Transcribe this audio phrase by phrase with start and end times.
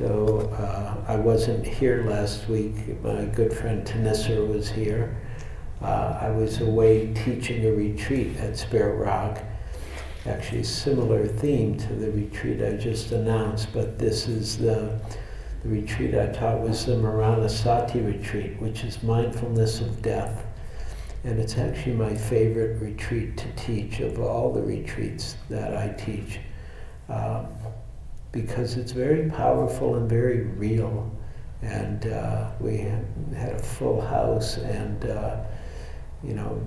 [0.00, 3.02] So uh, I wasn't here last week.
[3.02, 5.14] My good friend Thanissara was here.
[5.82, 9.42] Uh, I was away teaching a retreat at Spirit Rock.
[10.24, 14.98] Actually, similar theme to the retreat I just announced, but this is the,
[15.62, 20.46] the retreat I taught was the Maranasati retreat, which is mindfulness of death.
[21.24, 26.40] And it's actually my favorite retreat to teach of all the retreats that I teach.
[27.10, 27.48] Um,
[28.32, 31.10] because it's very powerful and very real.
[31.62, 35.36] And uh, we had a full house and, uh,
[36.22, 36.62] you know,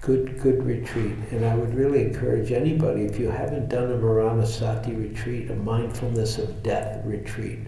[0.00, 1.16] good, good retreat.
[1.30, 6.38] And I would really encourage anybody, if you haven't done a Maranasati retreat, a mindfulness
[6.38, 7.60] of death retreat,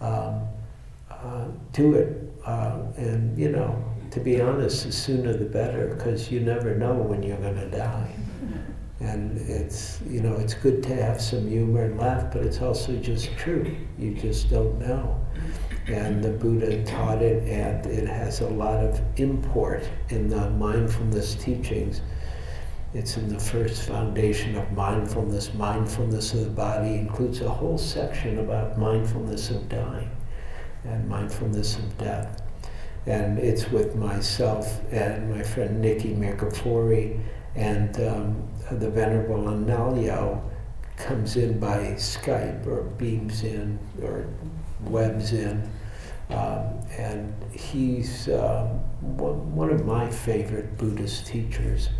[0.00, 0.42] um,
[1.10, 2.30] uh, do it.
[2.44, 6.94] Uh, and, you know, to be honest, the sooner the better, because you never know
[6.94, 8.14] when you're going to die.
[9.02, 12.96] And it's, you know, it's good to have some humor and laugh, but it's also
[12.96, 13.76] just true.
[13.98, 15.20] You just don't know.
[15.88, 21.34] And the Buddha taught it, and it has a lot of import in the mindfulness
[21.34, 22.00] teachings.
[22.94, 25.52] It's in the first foundation of mindfulness.
[25.54, 30.10] Mindfulness of the body includes a whole section about mindfulness of dying
[30.84, 32.42] and mindfulness of death.
[33.06, 37.20] And it's with myself and my friend Nikki Mirghafori
[37.56, 40.40] and um, the Venerable Analayo
[40.96, 44.26] comes in by Skype or beams in or
[44.82, 45.68] webs in.
[46.30, 48.68] Um, and he's um,
[49.16, 51.90] one, of my favorite Buddhist teachers.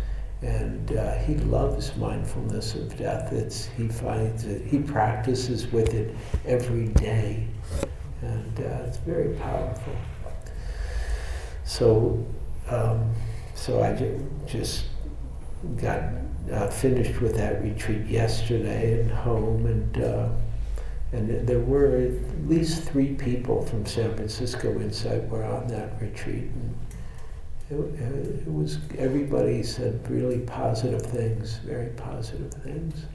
[0.41, 3.31] And uh, he loves mindfulness of death.
[3.31, 7.47] It's, he finds it, he practices with it every day.
[8.21, 9.95] And uh, it's very powerful.
[11.63, 12.25] So,
[12.69, 13.13] um,
[13.55, 14.85] so I ju- just
[15.77, 16.03] got
[16.51, 20.29] uh, finished with that retreat yesterday and home, and uh,
[21.11, 26.49] and there were at least three people from San Francisco Insight were on that retreat.
[26.55, 26.75] And
[27.69, 33.05] it, it was everybody said really positive things, very positive things.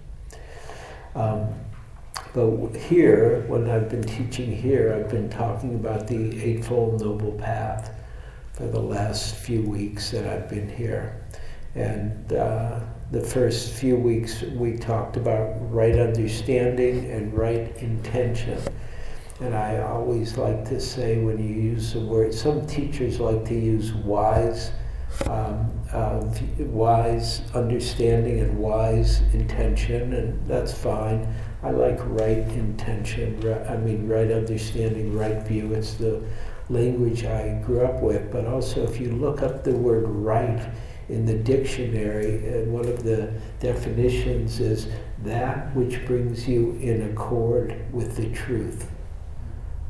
[1.15, 1.55] Um,
[2.35, 7.95] but here, when I've been teaching here, I've been talking about the Eightfold Noble Path
[8.53, 11.25] for the last few weeks that I've been here.
[11.75, 12.81] And uh,
[13.11, 18.61] the first few weeks we talked about right understanding and right intention.
[19.41, 23.55] And I always like to say when you use the word, some teachers like to
[23.55, 24.73] use wise,
[25.27, 26.23] um, uh,
[26.59, 31.33] wise understanding and wise intention, and that's fine.
[31.63, 35.73] I like right intention, I mean, right understanding, right view.
[35.73, 36.23] It's the
[36.69, 38.31] language I grew up with.
[38.31, 40.69] But also, if you look up the word right,
[41.09, 44.89] in the dictionary, and one of the definitions is
[45.25, 48.91] that which brings you in accord with the truth.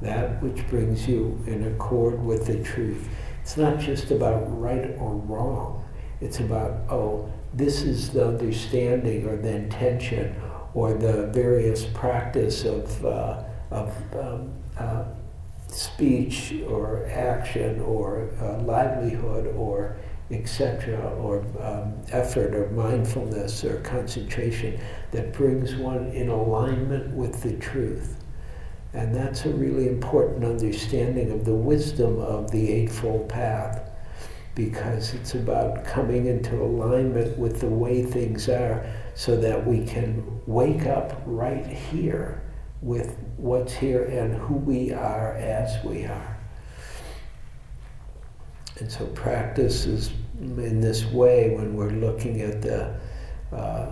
[0.01, 3.09] That which brings you in accord with the truth.
[3.43, 5.85] It's not just about right or wrong.
[6.21, 10.37] It's about, oh, this is the understanding or the intention
[10.75, 15.05] or the various practice of, uh, of um, uh,
[15.69, 19.98] speech or action or uh, livelihood or
[20.31, 24.79] etc., or um, effort or mindfulness or concentration
[25.11, 28.23] that brings one in alignment with the truth.
[28.93, 33.83] And that's a really important understanding of the wisdom of the Eightfold Path
[34.55, 38.85] because it's about coming into alignment with the way things are
[39.15, 42.43] so that we can wake up right here
[42.83, 46.38] with what's here and who we are as we are.
[48.81, 52.95] And so practice is in this way when we're looking at the
[53.53, 53.91] uh,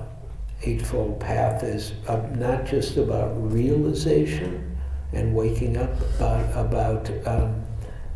[0.62, 4.78] Eightfold Path is uh, not just about realization
[5.12, 7.64] and waking up, but about um,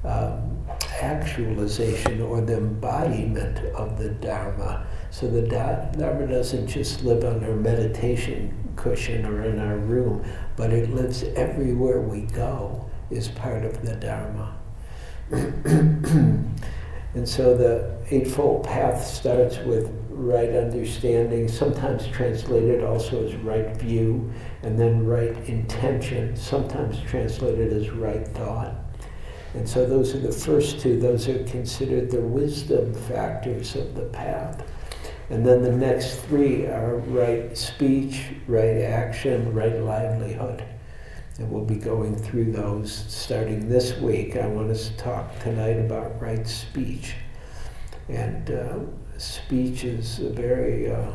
[0.04, 0.58] um,
[1.00, 4.86] actualization or the embodiment of the Dharma.
[5.10, 10.24] So the Dharma doesn't just live on our meditation cushion or in our room,
[10.56, 14.59] but it lives everywhere we go, is part of the Dharma.
[17.14, 24.30] and so the Eightfold Path starts with right understanding, sometimes translated also as right view,
[24.62, 28.74] and then right intention, sometimes translated as right thought.
[29.54, 34.06] And so those are the first two, those are considered the wisdom factors of the
[34.06, 34.64] path.
[35.30, 40.64] And then the next three are right speech, right action, right livelihood.
[41.40, 44.36] And we'll be going through those starting this week.
[44.36, 47.14] I want us to talk tonight about right speech.
[48.10, 48.80] And uh,
[49.16, 51.12] speech is a very uh,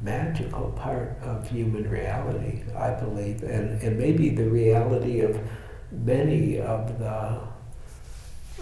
[0.00, 5.38] magical part of human reality, I believe, and, and maybe the reality of
[5.92, 7.38] many of the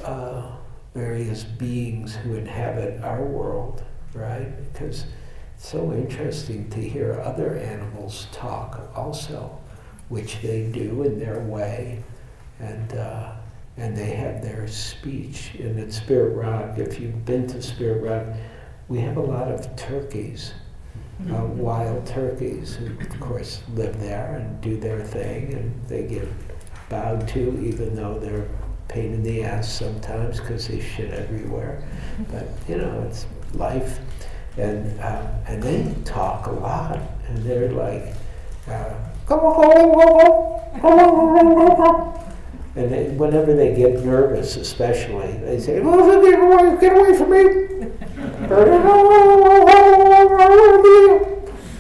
[0.05, 0.57] uh,
[0.93, 3.83] various beings who inhabit our world,
[4.13, 4.71] right?
[4.71, 5.07] Because
[5.61, 9.59] so interesting to hear other animals talk also,
[10.09, 12.03] which they do in their way,
[12.59, 13.33] and uh,
[13.77, 15.53] and they have their speech.
[15.59, 18.37] And at Spirit Rock, if you've been to Spirit Rock,
[18.89, 20.55] we have a lot of turkeys
[21.29, 21.59] uh, mm-hmm.
[21.59, 26.27] wild turkeys who, of course, live there and do their thing, and they get
[26.89, 28.49] bowed to, even though they're
[28.89, 31.87] pain in the ass sometimes because they shit everywhere.
[32.31, 34.01] But you know, it's life,
[34.57, 36.99] and um, and they talk a lot,
[37.29, 38.15] and they're like.
[38.69, 38.95] Uh,
[42.77, 47.39] and they, whenever they get nervous, especially, they say, get away, get away from me.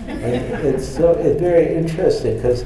[0.09, 2.65] and it's, so, it's very interesting because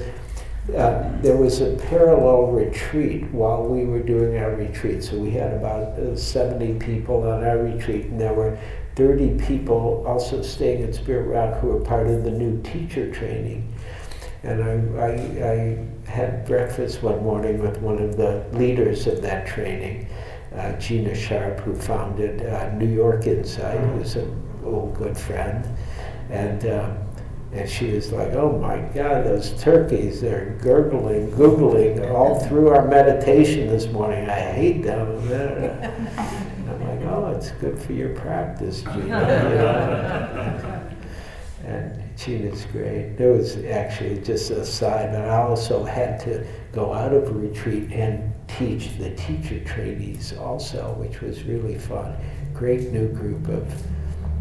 [0.77, 5.05] uh, there was a parallel retreat while we were doing our retreat.
[5.05, 8.59] So we had about uh, 70 people on our retreat, and there were
[8.97, 13.73] 30 people also staying at Spirit Rock who were part of the new teacher training.
[14.45, 19.47] And I, I, I had breakfast one morning with one of the leaders of that
[19.47, 20.07] training,
[20.55, 25.67] uh, Gina Sharpe, who founded uh, New York Insight, who's an old good friend.
[26.31, 26.99] And, um,
[27.53, 32.87] and she was like, oh my God, those turkeys, they're gurgling, googling all through our
[32.87, 34.29] meditation this morning.
[34.29, 36.41] I hate them.
[37.15, 38.91] Oh, it's good for your practice, Gina.
[39.05, 40.81] You know?
[41.65, 43.17] and Gina's great.
[43.17, 47.93] There was actually just a side that I also had to go out of retreat
[47.93, 52.17] and teach the teacher trainees also, which was really fun.
[52.53, 53.73] Great new group of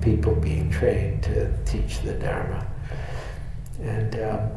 [0.02, 2.68] people being trained to teach the Dharma.
[3.82, 4.52] And, um,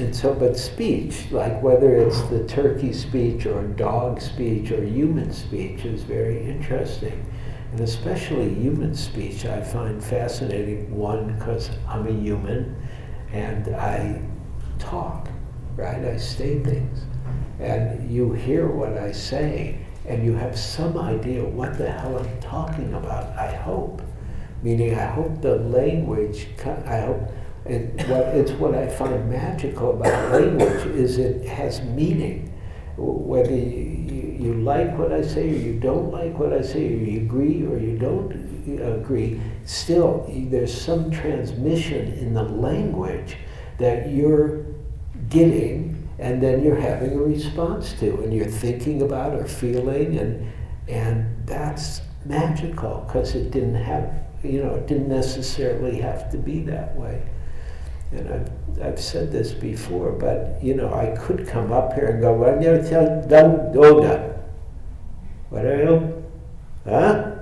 [0.00, 5.32] and so, but speech, like whether it's the turkey speech or dog speech or human
[5.32, 7.24] speech, is very interesting.
[7.72, 10.96] And especially human speech, I find fascinating.
[10.96, 12.76] One, because I'm a human
[13.32, 14.22] and I
[14.78, 15.28] talk,
[15.76, 16.04] right?
[16.04, 17.04] I say things.
[17.58, 22.40] And you hear what I say, and you have some idea what the hell I'm
[22.40, 24.00] talking about, I hope.
[24.62, 27.30] Meaning, I hope the language, I hope,
[27.68, 32.52] and what, it's what I find magical about language is it has meaning.
[32.96, 36.96] Whether you, you like what I say or you don't like what I say, or
[36.96, 38.32] you agree or you don't
[38.80, 43.36] agree, still there's some transmission in the language
[43.78, 44.64] that you're
[45.28, 50.52] getting and then you're having a response to and you're thinking about or feeling and
[50.88, 54.12] and that's magical because it didn't have
[54.42, 57.22] you know it didn't necessarily have to be that way
[58.12, 62.20] and I've, I've said this before, but you know, I could come up here and
[62.20, 64.38] go, well, you tell don't do that.
[65.50, 66.24] What are you?
[66.84, 67.32] Huh?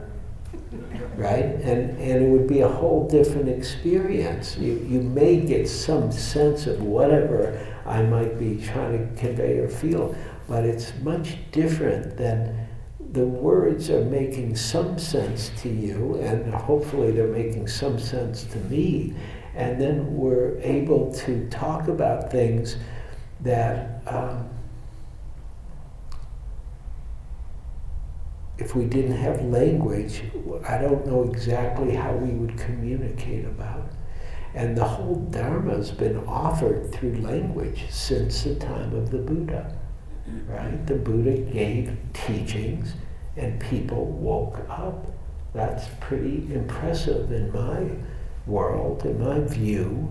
[1.16, 1.44] Right?
[1.44, 4.56] And, and it would be a whole different experience.
[4.58, 9.68] You, you may get some sense of whatever I might be trying to convey or
[9.68, 10.14] feel,
[10.48, 12.66] but it's much different than
[13.12, 18.58] the words are making some sense to you, and hopefully they're making some sense to
[18.58, 19.14] me
[19.56, 22.76] and then we're able to talk about things
[23.40, 24.48] that um,
[28.58, 30.22] if we didn't have language,
[30.68, 33.90] I don't know exactly how we would communicate about.
[34.54, 39.74] And the whole Dharma has been offered through language since the time of the Buddha.
[40.48, 40.86] Right?
[40.86, 42.94] The Buddha gave teachings
[43.36, 45.06] and people woke up.
[45.54, 47.90] That's pretty impressive in my
[48.46, 50.08] world, in my view.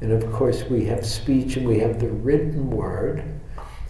[0.00, 3.22] And of course, we have speech and we have the written word,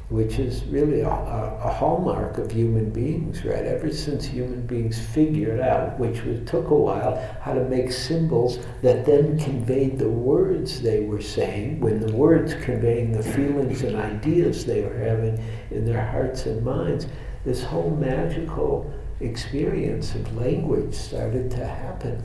[0.09, 3.65] which is really a, a, hallmark of human beings, right?
[3.65, 8.59] Ever since human beings figured out, which was, took a while, how to make symbols
[8.83, 13.95] that then conveyed the words they were saying, when the words conveying the feelings and
[13.95, 17.07] ideas they were having in their hearts and minds,
[17.45, 22.25] this whole magical experience of language started to happen.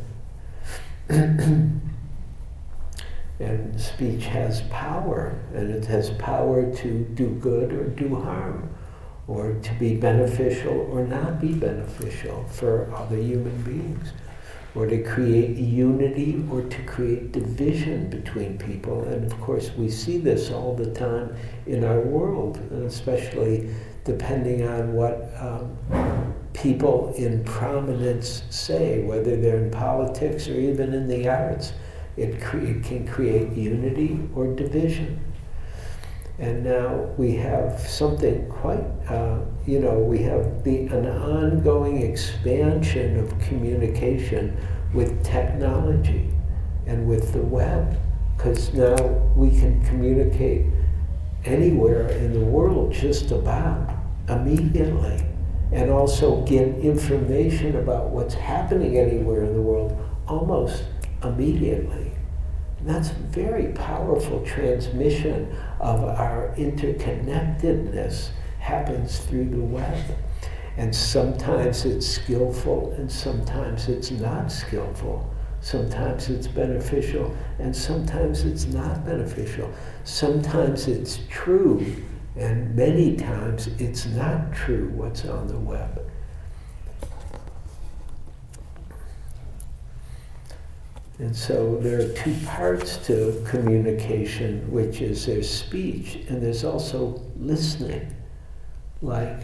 [3.40, 8.70] and speech has power, and it has power to do good or do harm,
[9.28, 14.14] or to be beneficial or not be beneficial for other human beings,
[14.74, 19.04] or to create unity or to create division between people.
[19.04, 21.36] And of course, we see this all the time
[21.66, 23.70] in our world, especially
[24.06, 25.78] depending on what um,
[26.54, 31.74] people in prominence say, whether they're in politics or even in the arts.
[32.16, 35.20] It, cre- it can create unity or division.
[36.40, 43.20] And now we have something quite, uh, you know, we have the, an ongoing expansion
[43.20, 44.56] of communication
[44.94, 46.30] with technology
[46.86, 47.98] and with the web,
[48.38, 48.96] because now
[49.36, 50.66] we can communicate
[51.46, 53.90] anywhere in the world just about
[54.28, 55.24] immediately
[55.72, 59.98] and also get information about what's happening anywhere in the world
[60.28, 60.84] almost
[61.24, 62.12] immediately.
[62.80, 70.04] And that's very powerful transmission of our interconnectedness happens through the web.
[70.78, 75.35] And sometimes it's skillful and sometimes it's not skillful.
[75.66, 79.68] Sometimes it's beneficial and sometimes it's not beneficial.
[80.04, 82.04] Sometimes it's true
[82.36, 86.08] and many times it's not true what's on the web.
[91.18, 97.20] And so there are two parts to communication, which is there's speech and there's also
[97.40, 98.14] listening.
[99.02, 99.40] Like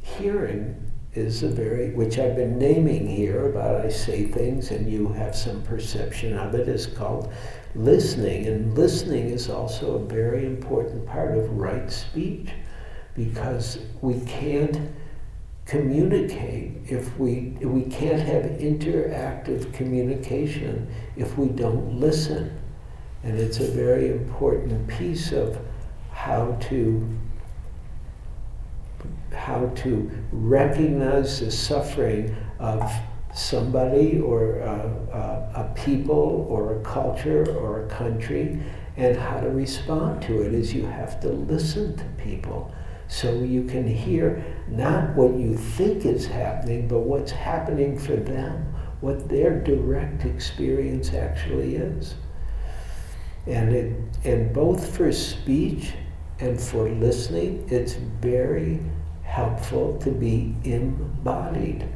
[0.00, 0.85] hearing
[1.16, 5.34] is a very, which I've been naming here about I say things and you have
[5.34, 7.32] some perception of it, is called
[7.74, 8.46] listening.
[8.46, 12.50] And listening is also a very important part of right speech
[13.14, 14.90] because we can't
[15.64, 22.56] communicate if we we can't have interactive communication if we don't listen
[23.24, 25.58] and it's a very important piece of
[26.12, 27.04] how to
[29.36, 32.90] how to recognize the suffering of
[33.34, 38.58] somebody or a, a, a, people or a culture or a country
[38.96, 42.74] and how to respond to it is you have to listen to people
[43.08, 48.74] so you can hear not what you think is happening, but what's happening for them,
[49.00, 52.14] what their direct experience actually is.
[53.46, 55.92] And, it, and both for speech
[56.40, 58.80] and for listening, it's very
[59.36, 61.86] helpful to be embodied.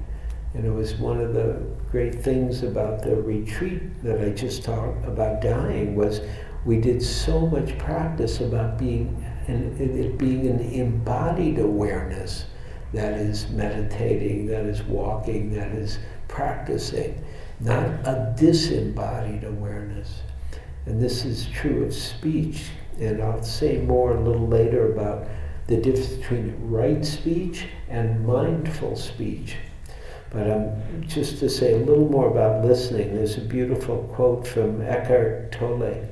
[0.52, 5.06] And it was one of the great things about the retreat that I just talked
[5.06, 6.20] about dying was
[6.66, 12.44] we did so much practice about being and it being an embodied awareness
[12.92, 17.24] that is meditating, that is walking, that is practicing,
[17.58, 20.20] not a disembodied awareness.
[20.84, 22.66] And this is true of speech,
[22.98, 25.26] and I'll say more a little later about
[25.70, 29.56] the difference between right speech and mindful speech.
[30.30, 30.70] But um,
[31.06, 36.06] just to say a little more about listening, there's a beautiful quote from Eckhart Tolle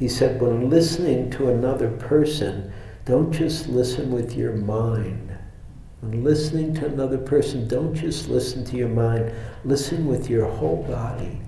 [0.00, 2.72] he said, when listening to another person,
[3.04, 5.36] don't just listen with your mind.
[6.00, 9.30] When listening to another person, don't just listen to your mind,
[9.62, 11.42] listen with your whole body.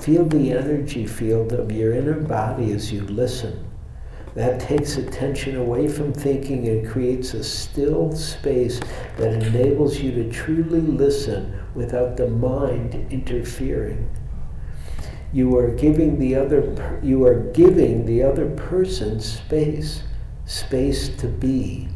[0.00, 3.65] Feel the energy field of your inner body as you listen.
[4.36, 8.80] That takes attention away from thinking and creates a still space
[9.16, 14.10] that enables you to truly listen without the mind interfering.
[15.32, 20.02] You are giving the other you are giving the other person space
[20.44, 21.88] space to be.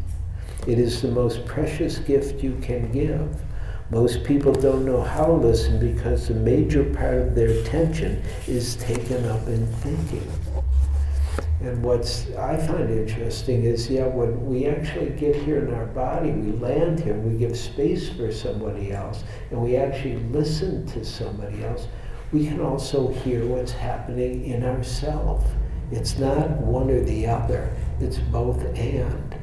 [0.66, 3.38] It is the most precious gift you can give.
[3.90, 8.76] Most people don't know how to listen because the major part of their attention is
[8.76, 10.26] taken up in thinking
[11.61, 16.31] and what's I find interesting is, yeah, when we actually get here in our body,
[16.31, 21.62] we land here, we give space for somebody else, and we actually listen to somebody
[21.64, 21.87] else,
[22.33, 25.45] we can also hear what's happening in ourselves.
[25.90, 29.35] It's not one or the other, it's both and.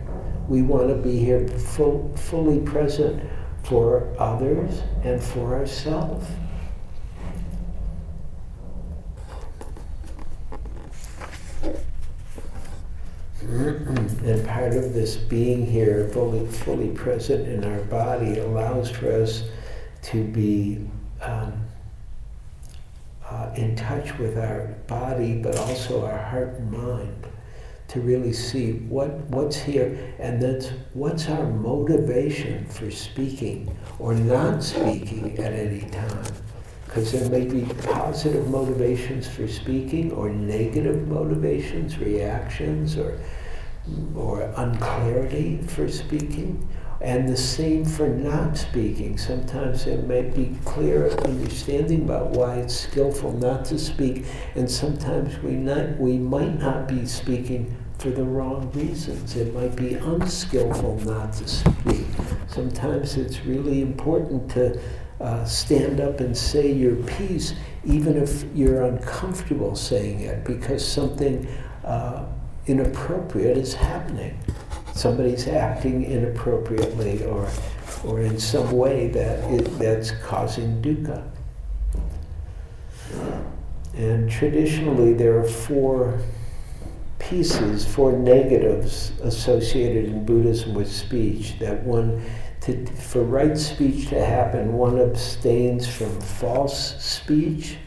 [0.48, 3.22] We want to be here full, fully present
[3.64, 6.26] for others and for ourselves.
[13.66, 19.44] And part of this being here, fully, fully present in our body, allows for us
[20.04, 20.88] to be
[21.22, 21.66] um,
[23.26, 27.28] uh, in touch with our body, but also our heart and mind,
[27.88, 34.62] to really see what, what's here and that's what's our motivation for speaking or not
[34.62, 36.26] speaking at any time.
[36.86, 43.20] Because there may be positive motivations for speaking or negative motivations, reactions, or,
[44.16, 46.68] or unclarity for speaking.
[47.00, 49.18] And the same for not speaking.
[49.20, 54.26] Sometimes there may be clear understanding about why it's skillful not to speak,
[54.56, 59.36] and sometimes we not we might not be speaking for the wrong reasons.
[59.36, 62.06] It might be unskillful not to speak
[62.48, 64.80] Sometimes it's really important to
[65.20, 67.54] uh, stand up and say your piece,
[67.84, 71.48] even if you're uncomfortable saying it, because something
[71.84, 72.26] uh,
[72.68, 74.38] inappropriate is happening.
[74.94, 77.50] Somebody's acting inappropriately or,
[78.06, 81.24] or in some way that it, that's causing dukkha.
[83.96, 86.20] And traditionally, there are four
[87.20, 91.58] pieces, four negatives associated in Buddhism with speech.
[91.60, 92.22] That one,
[92.62, 97.78] to, for right speech to happen, one abstains from false speech,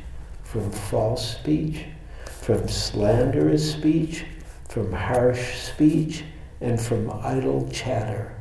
[0.42, 1.84] from false speech,
[2.24, 4.24] from slanderous speech,
[4.70, 6.22] from harsh speech,
[6.60, 8.36] and from idle chatter.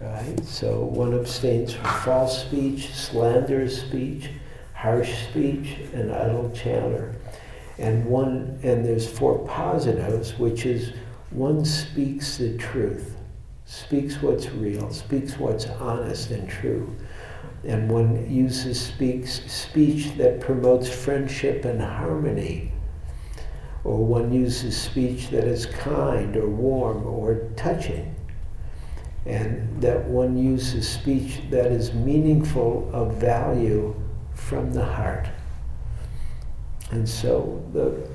[0.00, 0.44] Right?
[0.44, 4.30] So one abstains from false speech, slanderous speech,
[4.74, 7.16] harsh speech, and idle chatter.
[7.78, 10.92] And one and there's four positives, which is
[11.30, 13.16] one speaks the truth,
[13.64, 16.94] speaks what's real, speaks what's honest and true.
[17.64, 22.73] And one uses speaks speech that promotes friendship and harmony.
[23.84, 28.14] Or one uses speech that is kind or warm or touching
[29.26, 33.94] and that one uses speech that is meaningful of value
[34.34, 35.28] from the heart.
[36.90, 38.06] And so, the,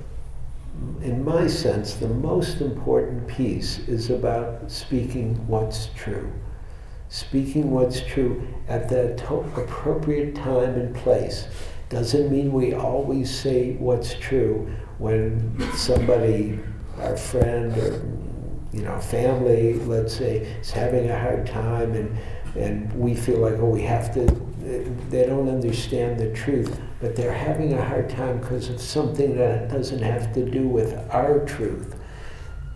[1.03, 6.31] in my sense, the most important piece is about speaking what's true.
[7.09, 11.47] Speaking what's true at the to- appropriate time and place
[11.89, 16.59] doesn't mean we always say what's true when somebody,
[16.99, 18.01] our friend or
[18.71, 22.17] you know, family, let's say, is having a hard time and,
[22.55, 24.25] and we feel like, oh, we have to,
[25.09, 29.69] they don't understand the truth, but they're having a hard time because of something that
[29.69, 31.95] doesn't have to do with our truth.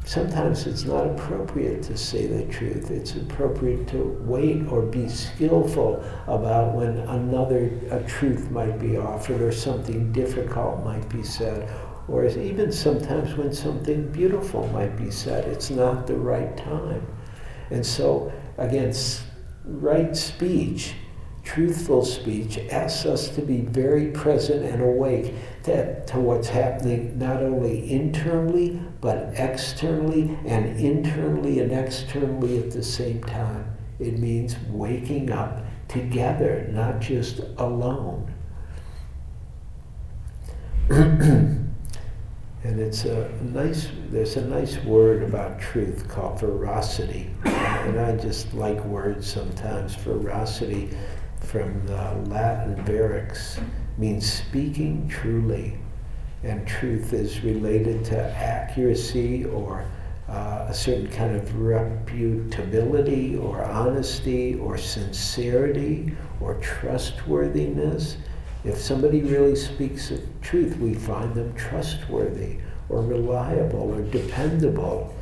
[0.06, 2.92] Sometimes it's not appropriate to say the truth.
[2.92, 9.42] It's appropriate to wait or be skillful about when another a truth might be offered
[9.42, 11.70] or something difficult might be said
[12.08, 17.06] or even sometimes when something beautiful might be said, it's not the right time.
[17.70, 18.94] And so, again,
[19.66, 20.96] right speech,
[21.44, 27.42] truthful speech, asks us to be very present and awake to, to what's happening not
[27.42, 33.78] only internally, but externally, and internally and externally at the same time.
[34.00, 38.34] It means waking up together, not just alone.
[42.64, 47.30] And it's a nice, there's a nice word about truth called veracity.
[47.44, 49.96] And I just like words sometimes.
[49.96, 50.90] Veracity
[51.42, 53.62] from the Latin verax
[53.98, 55.78] means speaking truly.
[56.44, 59.86] And truth is related to accuracy or
[60.30, 68.16] uh, a certain kind of reputability or honesty or sincerity or trustworthiness.
[68.64, 72.58] If somebody really speaks the truth, we find them trustworthy
[72.90, 75.14] or reliable or dependable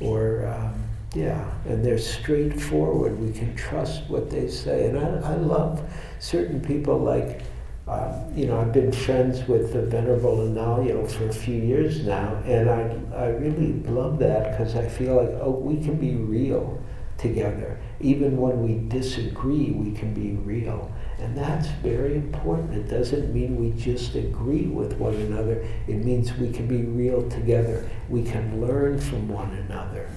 [0.00, 0.82] or, um,
[1.14, 3.20] yeah, and they're straightforward.
[3.20, 4.86] We can trust what they say.
[4.86, 5.82] And I, I love
[6.18, 7.42] certain people like,
[7.86, 12.40] um, you know, I've been friends with the Venerable Analayo for a few years now,
[12.46, 16.80] and I, I really love that because I feel like, oh, we can be real
[17.18, 17.78] together.
[18.00, 20.92] Even when we disagree, we can be real.
[21.22, 22.74] And that's very important.
[22.74, 25.64] It doesn't mean we just agree with one another.
[25.86, 27.88] It means we can be real together.
[28.08, 30.10] We can learn from one another.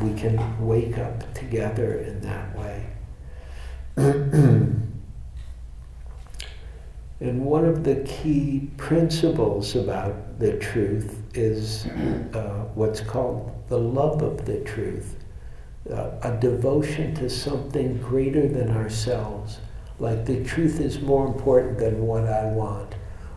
[0.00, 2.86] We can wake up together in that way.
[3.96, 4.84] and
[7.20, 11.86] one of the key principles about the truth is
[12.32, 15.16] uh, what's called the love of the truth,
[15.90, 19.58] uh, a devotion to something greater than ourselves
[19.98, 22.94] like the truth is more important than what I want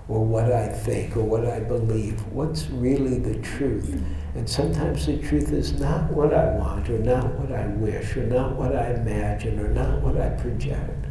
[0.07, 2.21] or what I think or what I believe.
[2.27, 4.03] What's really the truth?
[4.35, 8.25] And sometimes the truth is not what I want or not what I wish or
[8.25, 11.05] not what I imagine or not what I project.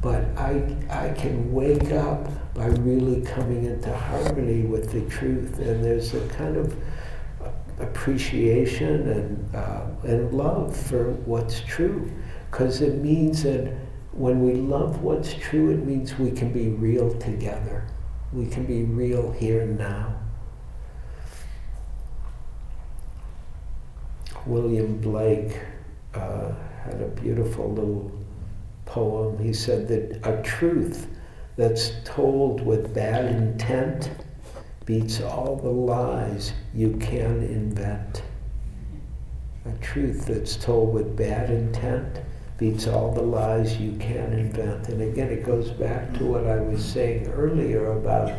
[0.00, 5.58] But I, I can wake up by really coming into harmony with the truth.
[5.58, 6.76] And there's a kind of
[7.80, 12.10] appreciation and, uh, and love for what's true.
[12.50, 13.72] Because it means that
[14.18, 17.86] when we love what's true, it means we can be real together.
[18.32, 20.12] We can be real here and now.
[24.44, 25.60] William Blake
[26.14, 26.50] uh,
[26.82, 28.10] had a beautiful little
[28.86, 29.38] poem.
[29.38, 31.06] He said that a truth
[31.56, 34.10] that's told with bad intent
[34.84, 38.24] beats all the lies you can invent.
[39.64, 42.20] A truth that's told with bad intent
[42.58, 44.88] beats all the lies you can invent.
[44.88, 48.36] And again, it goes back to what I was saying earlier about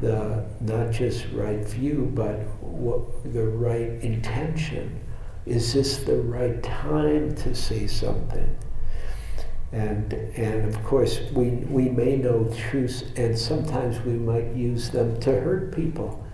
[0.00, 5.00] the not just right view, but what, the right intention.
[5.44, 8.56] Is this the right time to say something?
[9.72, 15.18] And, and of course, we, we may know truths, and sometimes we might use them
[15.20, 16.24] to hurt people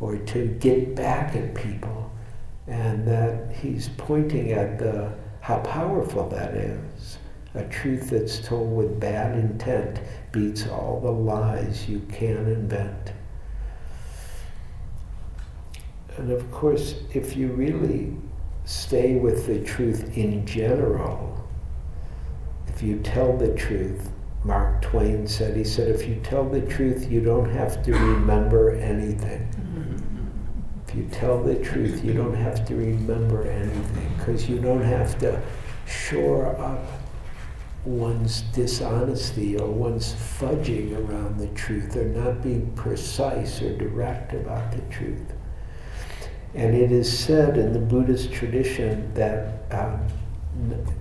[0.00, 2.10] or to get back at people.
[2.66, 5.12] And that he's pointing at the,
[5.50, 7.18] how powerful that is.
[7.54, 13.12] A truth that's told with bad intent beats all the lies you can invent.
[16.16, 18.16] And of course, if you really
[18.64, 21.44] stay with the truth in general,
[22.68, 24.08] if you tell the truth,
[24.44, 28.70] Mark Twain said, he said, if you tell the truth, you don't have to remember
[28.76, 29.48] anything.
[30.90, 35.16] If you tell the truth, you don't have to remember anything because you don't have
[35.20, 35.40] to
[35.86, 36.84] shore up
[37.84, 44.72] one's dishonesty or one's fudging around the truth or not being precise or direct about
[44.72, 45.32] the truth.
[46.54, 50.04] And it is said in the Buddhist tradition that, um,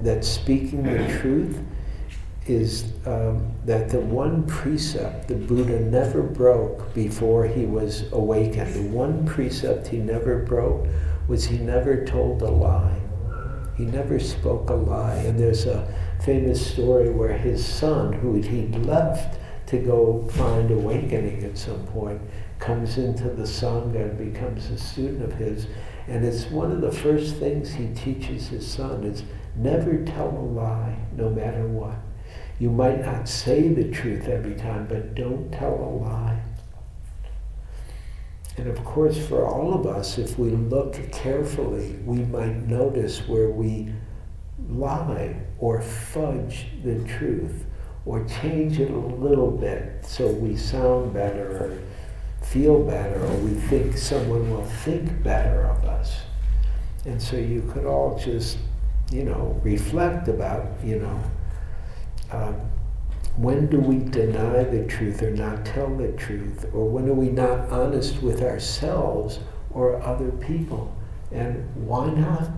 [0.02, 1.58] that speaking the truth
[2.50, 8.90] is um, that the one precept the Buddha never broke before he was awakened, the
[8.90, 10.88] one precept he never broke
[11.28, 13.00] was he never told a lie.
[13.78, 15.14] He never spoke a lie.
[15.14, 15.88] And there's a
[16.26, 22.20] famous story where his son, who he'd left to go find awakening at some point,
[22.58, 25.68] comes into the Sangha and becomes a student of his.
[26.08, 29.24] And it's one of the first things he teaches his son is
[29.56, 31.96] never tell a lie, no matter what.
[32.60, 36.42] You might not say the truth every time, but don't tell a lie.
[38.58, 43.50] And of course, for all of us, if we look carefully, we might notice where
[43.50, 43.94] we
[44.70, 47.66] lie or fudge the truth
[48.06, 51.80] or change it a little bit so we sound better or
[52.46, 56.20] feel better or we think someone will think better of us.
[57.06, 58.58] And so you could all just,
[59.12, 61.22] you know, reflect about, you know,
[62.32, 62.56] um,
[63.38, 66.66] when do we deny the truth or not tell the truth?
[66.74, 69.40] Or when are we not honest with ourselves
[69.72, 70.94] or other people?
[71.32, 72.50] And why not?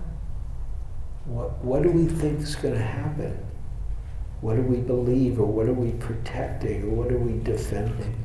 [1.24, 3.38] What, what do we think is going to happen?
[4.40, 8.16] What do we believe or what are we protecting or what are we defending?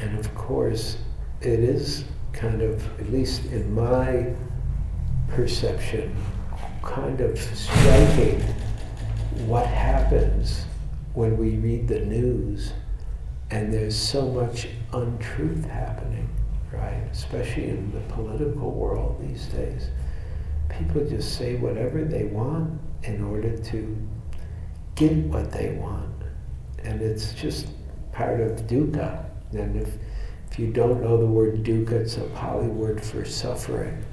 [0.00, 0.96] And of course,
[1.42, 4.34] it is kind of, at least in my
[5.28, 6.16] perception,
[6.82, 8.40] kind of striking
[9.46, 10.64] what happens
[11.14, 12.72] when we read the news
[13.50, 16.28] and there's so much untruth happening,
[16.72, 17.02] right?
[17.10, 19.90] Especially in the political world these days.
[20.68, 24.08] People just say whatever they want in order to
[24.94, 26.14] get what they want.
[26.84, 27.68] And it's just
[28.12, 29.24] part of dukkha.
[29.52, 29.94] And if,
[30.50, 34.04] if you don't know the word dukkha, it's a Pali word for suffering.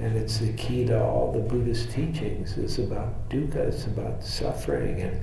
[0.00, 5.02] And it's the key to all the Buddhist teachings It's about dukkha, it's about suffering
[5.02, 5.20] and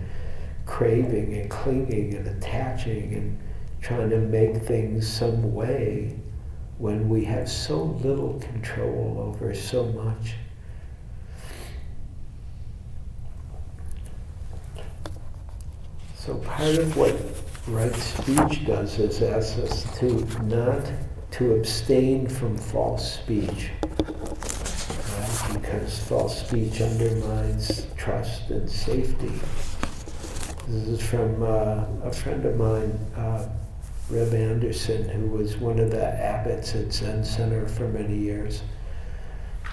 [0.68, 3.40] craving and clinging and attaching and
[3.82, 6.16] trying to make things some way
[6.78, 10.36] when we have so little control over so much.
[16.16, 17.16] So part of what
[17.68, 20.86] right speech does is ask us to not
[21.32, 23.72] to abstain from false speech
[25.62, 29.32] because false speech undermines trust and safety.
[30.68, 33.48] This is from uh, a friend of mine, uh,
[34.10, 38.62] Reb Anderson, who was one of the abbots at Zen Center for many years.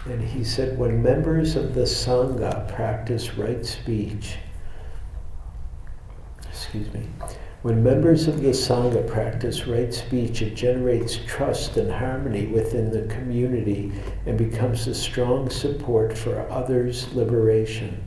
[0.07, 4.37] And he said, when members of the Sangha practice right speech,
[6.49, 7.07] excuse me,
[7.65, 13.07] when members of the Sangha practice right speech, it generates trust and harmony within the
[13.07, 13.91] community
[14.27, 18.05] and becomes a strong support for others' liberation.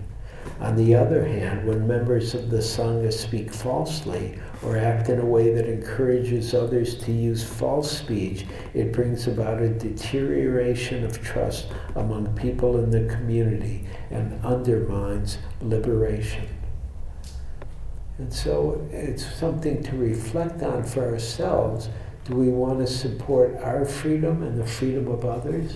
[0.59, 5.25] On the other hand, when members of the Sangha speak falsely or act in a
[5.25, 11.69] way that encourages others to use false speech, it brings about a deterioration of trust
[11.95, 16.47] among people in the community and undermines liberation.
[18.17, 21.89] And so it's something to reflect on for ourselves.
[22.25, 25.75] Do we want to support our freedom and the freedom of others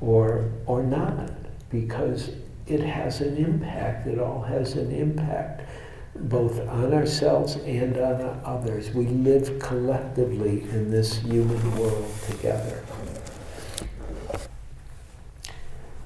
[0.00, 1.30] or, or not?
[1.70, 2.30] Because
[2.66, 4.06] it has an impact.
[4.06, 5.68] It all has an impact
[6.14, 8.92] both on ourselves and on others.
[8.92, 12.82] We live collectively in this human world together.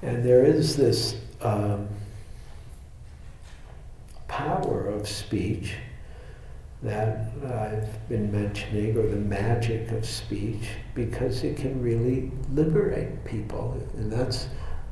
[0.02, 1.88] And there is this um,
[4.36, 5.76] power of speech
[6.82, 13.82] that I've been mentioning, or the magic of speech, because it can really liberate people,
[13.94, 14.48] and that's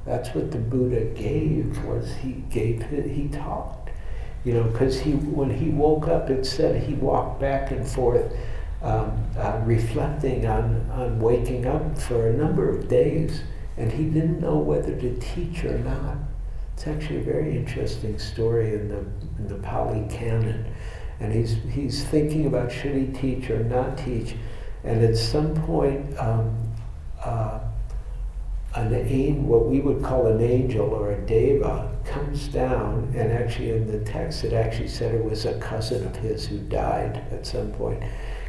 [0.06, 1.84] that's what the Buddha gave.
[1.84, 3.90] Was he gave he talked,
[4.44, 8.32] you know, because he when he woke up, it said he walked back and forth.
[8.82, 13.40] Um, uh, reflecting on, on waking up for a number of days,
[13.78, 16.18] and he didn't know whether to teach or not.
[16.74, 18.98] It's actually a very interesting story in the,
[19.38, 20.66] in the Pali Canon
[21.20, 24.34] and he's, he's thinking about should he teach or not teach.
[24.82, 26.56] And at some point, um,
[27.24, 27.60] uh,
[28.74, 33.86] an what we would call an angel or a deva, comes down, and actually in
[33.86, 37.70] the text it actually said it was a cousin of his who died at some
[37.72, 38.02] point,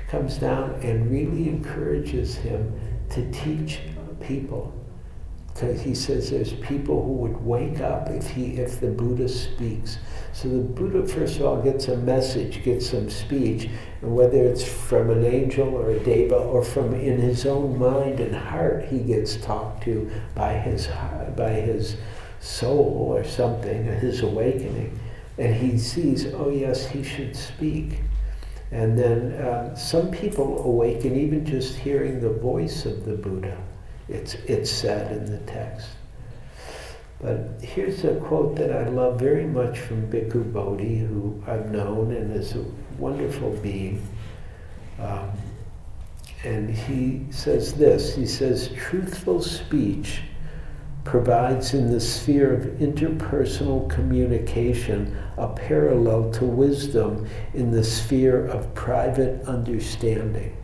[0.10, 2.74] comes down and really encourages him
[3.12, 3.80] to teach
[4.20, 4.74] people
[5.56, 9.98] because he says there's people who would wake up if he if the Buddha speaks.
[10.34, 13.70] So the Buddha first of all gets a message, gets some speech,
[14.02, 18.20] and whether it's from an angel or a deva or from in his own mind
[18.20, 20.90] and heart, he gets talked to by his
[21.38, 21.96] by his
[22.42, 25.00] soul or something, his awakening,
[25.38, 28.02] and he sees, oh yes, he should speak.
[28.72, 33.58] And then um, some people awaken even just hearing the voice of the Buddha.
[34.08, 35.88] It's, it's said in the text.
[37.22, 42.12] But here's a quote that I love very much from Bhikkhu Bodhi, who I've known
[42.12, 42.66] and is a
[43.00, 44.06] wonderful being.
[45.00, 45.32] Um,
[46.44, 50.22] and he says this he says, truthful speech
[51.04, 58.74] provides in the sphere of interpersonal communication a parallel to wisdom in the sphere of
[58.74, 60.56] private understanding.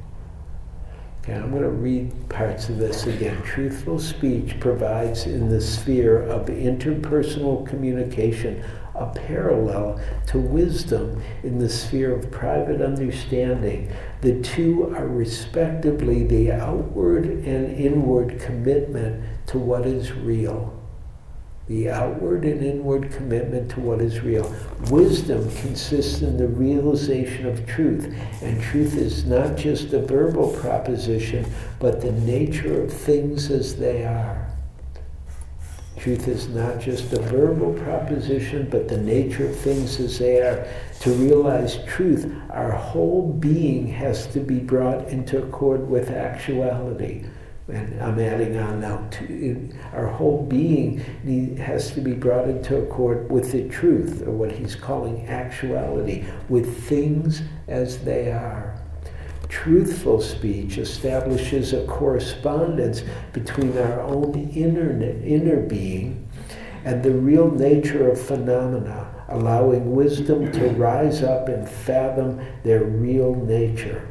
[1.24, 3.40] Okay, I'm going to read parts of this again.
[3.44, 8.64] Truthful speech provides in the sphere of interpersonal communication
[8.96, 13.92] a parallel to wisdom in the sphere of private understanding.
[14.22, 20.81] The two are respectively the outward and inward commitment to what is real
[21.68, 24.54] the outward and inward commitment to what is real.
[24.90, 31.46] Wisdom consists in the realization of truth, and truth is not just a verbal proposition,
[31.80, 34.48] but the nature of things as they are.
[35.98, 40.68] Truth is not just a verbal proposition, but the nature of things as they are.
[41.02, 47.26] To realize truth, our whole being has to be brought into accord with actuality
[47.72, 51.00] and I'm adding on now to our whole being
[51.58, 56.84] has to be brought into accord with the truth, or what he's calling actuality, with
[56.88, 58.78] things as they are.
[59.50, 63.04] Truthful speech establishes a correspondence
[63.34, 66.30] between our own inner, inner being
[66.84, 73.36] and the real nature of phenomena, allowing wisdom to rise up and fathom their real
[73.36, 74.08] nature.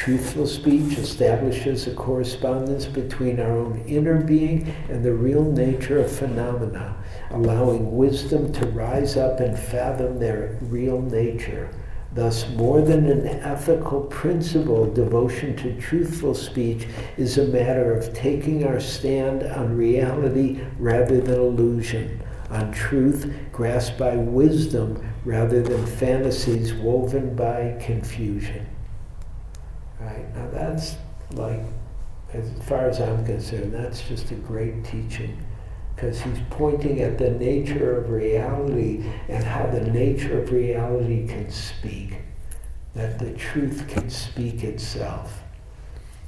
[0.00, 6.10] Truthful speech establishes a correspondence between our own inner being and the real nature of
[6.10, 6.96] phenomena,
[7.32, 11.68] allowing wisdom to rise up and fathom their real nature.
[12.14, 18.66] Thus, more than an ethical principle, devotion to truthful speech is a matter of taking
[18.66, 26.72] our stand on reality rather than illusion, on truth grasped by wisdom rather than fantasies
[26.72, 28.66] woven by confusion.
[30.10, 30.34] Right?
[30.34, 30.96] Now that's
[31.32, 31.60] like,
[32.32, 35.44] as far as I'm concerned, that's just a great teaching
[35.94, 41.50] because he's pointing at the nature of reality and how the nature of reality can
[41.50, 42.16] speak,
[42.94, 45.42] that the truth can speak itself.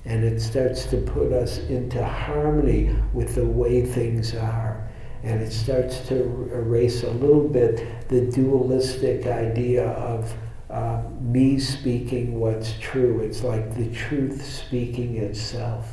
[0.04, 4.86] And it starts to put us into harmony with the way things are.
[5.22, 6.16] And it starts to
[6.52, 10.34] erase a little bit the dualistic idea of
[10.72, 13.20] uh, me speaking what's true.
[13.20, 15.87] It's like the truth speaking itself.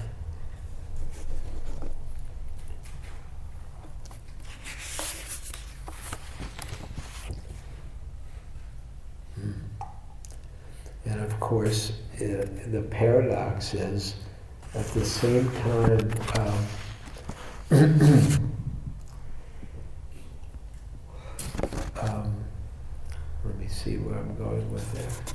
[9.35, 9.51] Hmm.
[11.05, 14.15] And of course, uh, the paradox is
[14.75, 16.13] at the same time,
[17.69, 18.39] um,
[23.79, 25.33] see where I'm going with it.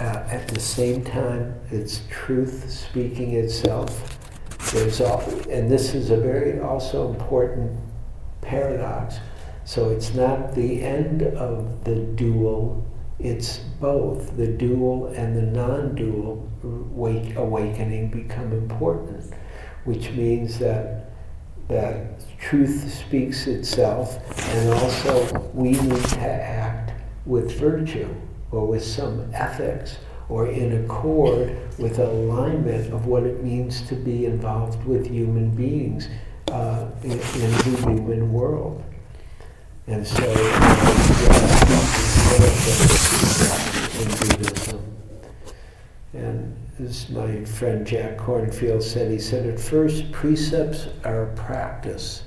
[0.00, 4.18] Uh, at the same time, it's truth speaking itself.
[4.72, 7.78] There's all, and this is a very also important
[8.40, 9.18] paradox.
[9.64, 12.86] So it's not the end of the dual,
[13.18, 14.36] it's both.
[14.36, 16.48] The dual and the non dual
[17.36, 19.34] awakening become important,
[19.84, 21.10] which means that
[21.68, 24.18] that truth speaks itself,
[24.54, 26.92] and also we need to act
[27.24, 28.08] with virtue
[28.52, 29.96] or with some ethics
[30.28, 36.08] or in accord with alignment of what it means to be involved with human beings
[36.50, 38.82] uh, in, in, the human world.
[39.86, 41.66] And so, uh.
[46.12, 52.24] And as my friend Jack Kornfield said, he said, at first, precepts are practice,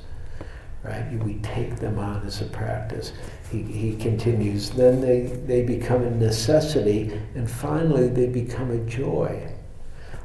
[0.84, 1.12] right?
[1.24, 3.13] We take them on as a practice.
[3.52, 9.52] He, he continues, then they, they become a necessity, and finally, they become a joy.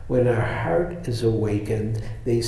[0.07, 2.43] When our heart is awakened, they,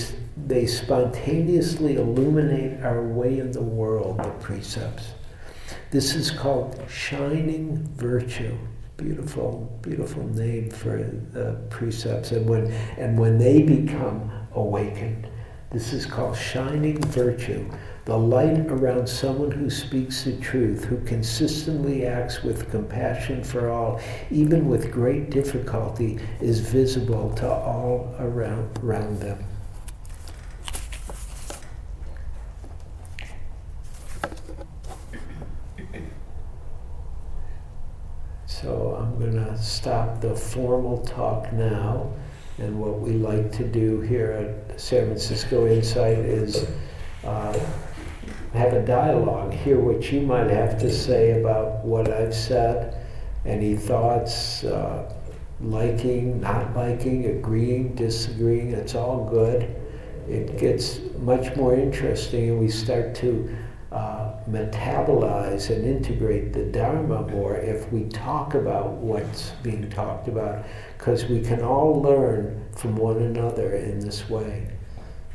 [0.46, 5.12] they spontaneously illuminate our way in the world, the precepts.
[5.90, 8.56] This is called shining virtue
[8.96, 10.96] beautiful, beautiful name for
[11.32, 12.32] the precepts.
[12.32, 15.28] And when, and when they become awakened,
[15.70, 17.68] this is called shining virtue,
[18.04, 24.00] the light around someone who speaks the truth, who consistently acts with compassion for all,
[24.30, 29.44] even with great difficulty, is visible to all around, around them.
[38.46, 42.12] So I'm going to stop the formal talk now.
[42.58, 46.66] And what we like to do here at San Francisco Insight is
[47.24, 47.58] uh,
[48.54, 53.06] have a dialogue, hear what you might have to say about what I've said,
[53.44, 55.12] any thoughts, uh,
[55.60, 59.74] liking, not liking, agreeing, disagreeing, it's all good.
[60.28, 63.54] It gets much more interesting, and we start to
[63.96, 70.64] uh, metabolize and integrate the Dharma more if we talk about what's being talked about,
[70.98, 74.68] because we can all learn from one another in this way.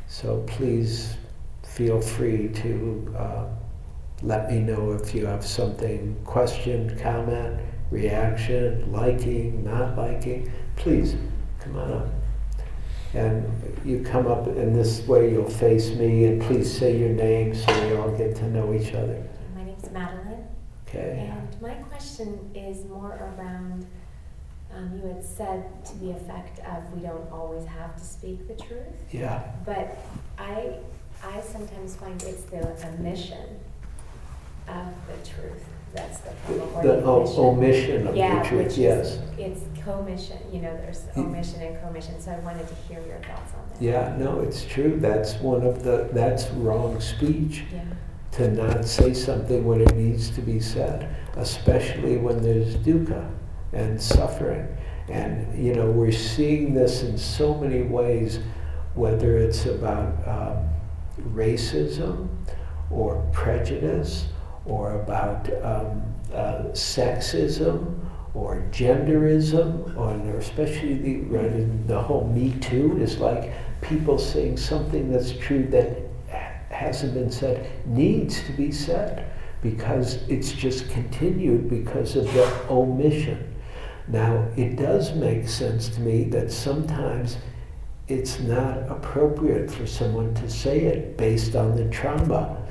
[0.06, 1.16] So please
[1.64, 3.44] feel free to uh,
[4.22, 10.52] let me know if you have something, question, comment, reaction, liking, not liking.
[10.76, 11.16] Please
[11.58, 12.21] come on up.
[13.14, 13.44] And
[13.84, 17.88] you come up in this way, you'll face me, and please say your name so
[17.88, 19.22] we all get to know each other.
[19.54, 20.46] My name's Madeline.
[20.88, 21.30] Okay.
[21.30, 23.86] And my question is more around
[24.74, 28.54] um, you had said to the effect of we don't always have to speak the
[28.54, 28.86] truth.
[29.10, 29.42] Yeah.
[29.66, 29.98] But
[30.38, 30.78] I,
[31.22, 33.60] I sometimes find it's the omission
[34.68, 36.82] of the truth that's the problem.
[36.86, 39.06] The o- omission of Yeah, the truth, which yes.
[39.06, 43.00] is, it's commission, you know, there's Y- omission and commission, so I wanted to hear
[43.06, 43.82] your thoughts on that.
[43.82, 44.98] Yeah, no, it's true.
[45.00, 47.64] That's one of the, that's wrong speech.
[47.72, 47.80] Yeah,
[48.32, 53.30] to not say something when it needs to be said, especially when there's dukkha
[53.74, 54.66] and suffering.
[55.10, 58.38] And, you know, we're seeing this in so many ways,
[58.94, 60.66] whether it's about um,
[61.34, 62.28] racism
[62.90, 64.26] or prejudice
[64.64, 67.98] or about um, uh, sexism
[68.34, 75.12] or genderism, or especially the, right, the whole Me Too is like people saying something
[75.12, 75.98] that's true that
[76.70, 83.54] hasn't been said needs to be said because it's just continued because of the omission.
[84.08, 87.36] Now, it does make sense to me that sometimes
[88.08, 92.61] it's not appropriate for someone to say it based on the trauma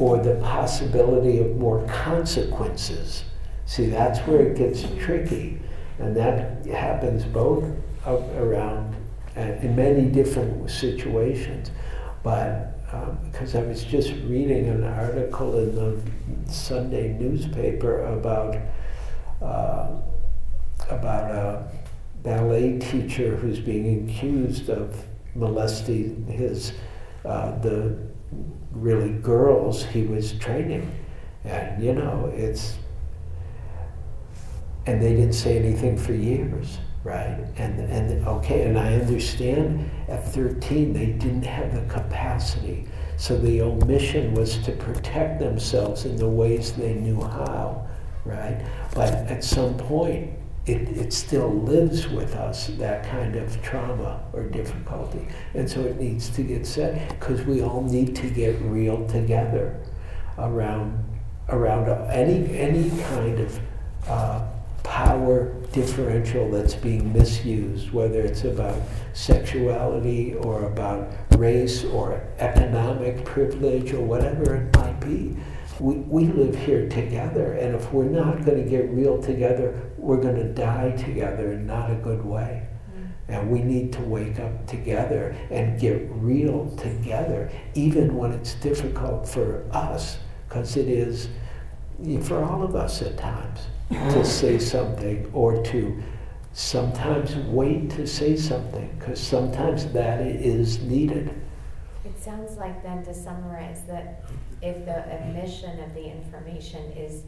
[0.00, 3.24] or the possibility of more consequences.
[3.66, 5.60] See, that's where it gets tricky.
[5.98, 7.64] And that happens both
[8.06, 8.96] around
[9.36, 11.70] in many different situations.
[12.22, 12.70] But
[13.30, 18.56] because um, I was just reading an article in the Sunday newspaper about
[19.42, 19.90] uh,
[20.88, 21.68] about a
[22.22, 26.72] ballet teacher who's being accused of molesting his
[27.24, 28.09] uh, the
[28.72, 30.90] really girls he was training,
[31.44, 32.76] and you know it's
[34.86, 37.46] and they didn't say anything for years right?
[37.56, 42.86] And, and okay, and I understand at 13 they didn't have the capacity.
[43.16, 47.86] So the omission was to protect themselves in the ways they knew how,
[48.24, 48.64] right?
[48.94, 50.30] But at some point,
[50.70, 55.26] it, it still lives with us, that kind of trauma or difficulty.
[55.54, 59.80] And so it needs to get said because we all need to get real together
[60.38, 61.04] around,
[61.48, 63.60] around any, any kind of
[64.06, 64.46] uh,
[64.82, 68.80] power differential that's being misused, whether it's about
[69.12, 75.36] sexuality or about race or economic privilege or whatever it might be.
[75.78, 80.20] We, we live here together, and if we're not going to get real together, we're
[80.20, 82.66] going to die together in not a good way.
[82.96, 83.10] Mm.
[83.28, 89.28] And we need to wake up together and get real together, even when it's difficult
[89.28, 91.28] for us, because it is
[92.22, 94.26] for all of us at times to mm.
[94.26, 96.02] say something or to
[96.52, 101.32] sometimes wait to say something, because sometimes that is needed.
[102.04, 104.24] It sounds like then to summarize that
[104.62, 107.22] if the omission of the information is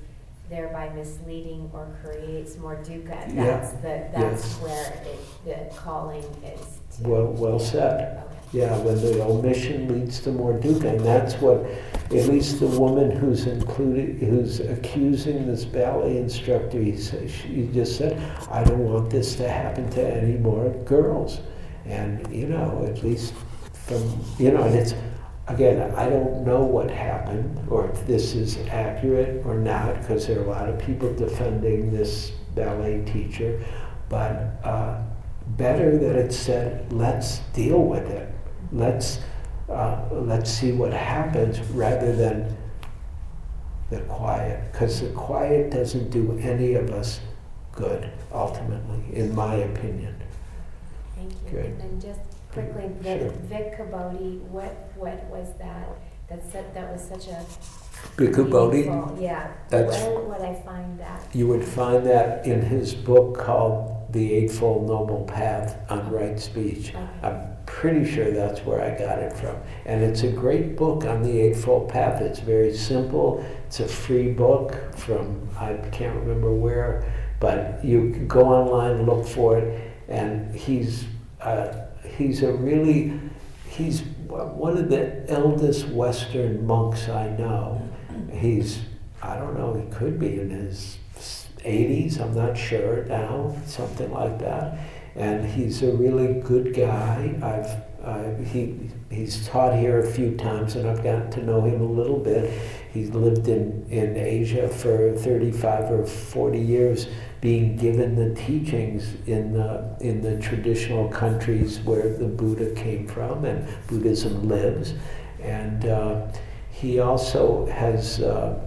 [0.53, 3.45] thereby misleading or creates more dukkha, Yeah.
[3.45, 4.61] that's the, that's Yes.
[4.61, 7.09] where it, the calling is to.
[7.09, 8.19] Well, well said.
[8.19, 8.29] Okay.
[8.53, 11.65] Yeah, when the omission leads to more dukkha, and that's what,
[12.11, 17.97] at least the woman who's included, who's accusing this ballet instructor, he says, she just
[17.97, 21.41] said, I don't want this to happen to any more girls.
[21.87, 23.33] And, you know, at least
[23.73, 24.03] from,
[24.39, 24.93] you know, and it's,
[25.49, 30.41] again, I don't know what happened, or if this is accurate or not, because there
[30.41, 33.65] are a lot of people defending this ballet teacher,
[34.09, 35.03] but uh,
[35.49, 38.33] better that it said, let's deal with it.
[38.73, 39.19] Let's,
[39.69, 42.57] uh, let's see what happens rather than
[43.91, 47.21] the quiet, because the quiet doesn't do any of us
[47.73, 50.15] good, ultimately, in my opinion.
[51.17, 51.51] Thank you.
[51.51, 52.23] Good.
[52.53, 53.31] Quickly, Sure.
[53.51, 55.89] Bhikkhu Bodhi, what, what was that?
[56.29, 57.45] That said, that was such a.
[58.17, 59.49] Bodhi, meaningful- Yeah.
[59.71, 61.23] That's- Where would I find that?
[61.33, 66.95] you would find that in his book called The Eightfold Noble Path on Right Speech.
[67.23, 69.57] I'm pretty sure that's where I got it from.
[69.87, 72.21] And it's a great book on the Eightfold Path.
[72.21, 73.43] It's very simple.
[73.67, 77.05] It's a free book from, I can't remember where,
[77.41, 79.91] but you can go online, look for it.
[80.09, 81.07] And he's,
[81.41, 81.69] uh,
[82.17, 83.19] he's a really,
[83.69, 87.87] he's one of the eldest Western monks I know.
[88.33, 88.83] He's,
[89.23, 90.99] I don't know, he could be in his
[91.59, 94.79] 80s, I'm not sure now, something like that
[95.15, 97.35] and he's a really good guy.
[97.43, 101.81] I've uh, he he's taught here a few times, and I've gotten to know him
[101.81, 102.51] a little bit.
[102.93, 107.07] He's lived in, in Asia for 35 or 40 years,
[107.43, 113.45] being given the teachings in the in the traditional countries where the Buddha came from
[113.45, 114.95] and Buddhism lives,
[115.43, 116.27] and uh,
[116.71, 118.21] he also has.
[118.21, 118.59] Uh,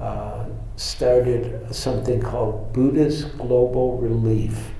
[0.00, 4.72] uh, started something called Buddhist Global Relief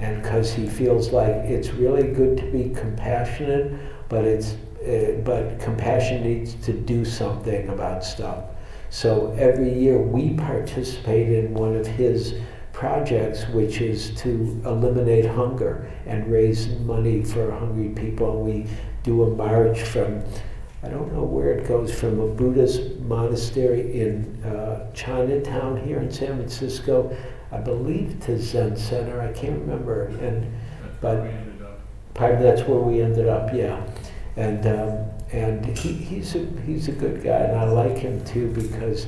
[0.00, 3.72] and because he feels like it's really good to be compassionate,
[4.08, 4.54] but it's
[4.86, 8.44] uh, but compassion needs to do something about stuff.
[8.88, 12.34] So every year we participate in one of his
[12.80, 18.40] projects, which is to eliminate hunger and raise money for hungry people.
[18.40, 18.66] We
[19.02, 20.24] do a march from
[20.82, 26.10] I don't know where it goes from a Buddhist monastery in uh, Chinatown here in
[26.10, 27.14] San Francisco
[27.52, 29.20] I believe to Zen Center.
[29.20, 30.50] I can't remember, and
[31.00, 31.30] but
[32.14, 33.52] pardon, that's where we ended up.
[33.52, 33.84] Yeah,
[34.36, 38.52] and um, and he, he's a he's a good guy, and I like him too
[38.52, 39.06] because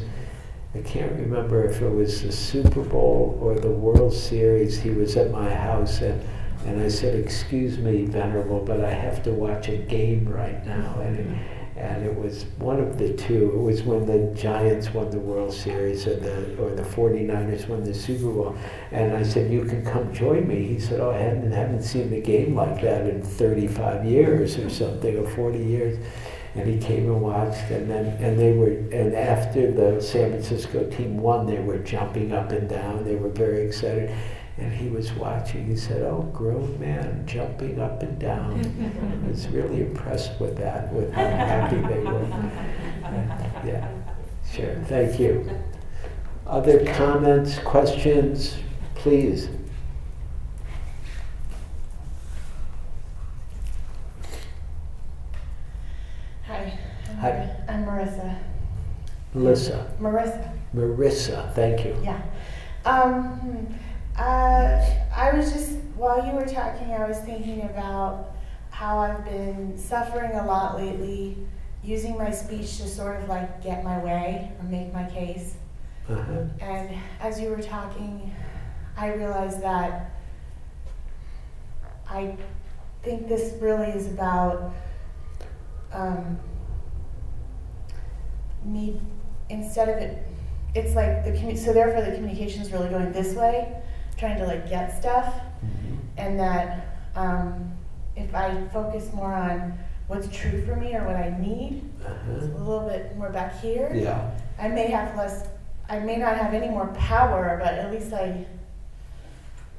[0.74, 4.80] I can't remember if it was the Super Bowl or the World Series.
[4.80, 6.22] He was at my house, and
[6.64, 10.98] and I said, "Excuse me, Venerable, but I have to watch a game right now."
[11.02, 11.38] And
[11.76, 13.50] and it was one of the two.
[13.54, 17.84] It was when the Giants won the World Series or the or the 49ers won
[17.84, 18.56] the Super Bowl.
[18.92, 22.10] And I said, "You can come join me." He said, "Oh, I hadn't haven't seen
[22.14, 25.98] a game like that in 35 years or something or 40 years."
[26.54, 30.84] And he came and watched, and then and they were and after the San Francisco
[30.90, 33.04] team won, they were jumping up and down.
[33.04, 34.10] They were very excited.
[34.58, 35.64] And he was watching.
[35.66, 38.60] He said, "Oh, grown man jumping up and down."
[39.24, 42.52] I was really impressed with that, with how happy they were.
[43.64, 43.86] Yeah,
[44.50, 44.74] sure.
[44.86, 45.48] Thank you.
[46.46, 48.56] Other comments, questions,
[48.94, 49.48] please?
[57.22, 57.30] Hi.
[57.68, 57.84] I'm Hi.
[57.84, 58.38] Mar- I'm Marissa.
[59.32, 60.58] Melissa, Marissa.
[60.74, 61.96] Marissa, thank you.
[62.02, 62.20] Yeah.
[62.84, 63.74] Um, hmm.
[64.18, 68.34] uh, I was just while you were talking, I was thinking about
[68.70, 71.38] how I've been suffering a lot lately,
[71.84, 75.54] using my speech to sort of like get my way or make my case.
[76.08, 76.42] Uh-huh.
[76.60, 78.34] And as you were talking,
[78.96, 80.10] I realized that
[82.10, 82.36] I
[83.04, 84.74] think this really is about
[85.92, 86.40] um,
[88.72, 89.00] me
[89.50, 90.26] instead of it.
[90.74, 93.76] It's like the commu- so therefore the communication is really going this way,
[94.16, 95.98] trying to like get stuff, Mhm.
[96.16, 97.70] and that um,
[98.16, 102.06] if I focus more on what's true for me or what I need, it's
[102.46, 102.58] a Uh-huh.
[102.64, 103.90] little bit more back here.
[103.94, 105.46] Yeah, I may have less,
[105.90, 108.46] I may not have any more power, but at least I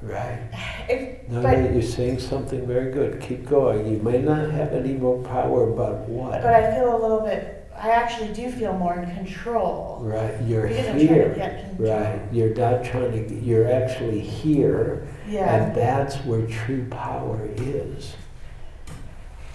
[0.02, 0.38] Right.
[0.90, 3.22] If, No, but no, you're saying something very good.
[3.22, 3.88] Keep going.
[3.88, 6.42] You may not have any more power about what.
[6.42, 7.63] but I feel a little bit.
[7.84, 10.00] I actually do feel more in control.
[10.02, 11.68] Right, you're Because trying to here.
[11.78, 15.54] Right, you're not trying to, you're actually here, Yeah.
[15.54, 18.16] and that's where true power is.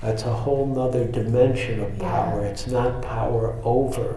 [0.03, 2.11] That's a whole nother dimension of Yeah.
[2.11, 2.45] power.
[2.45, 4.16] It's not power over,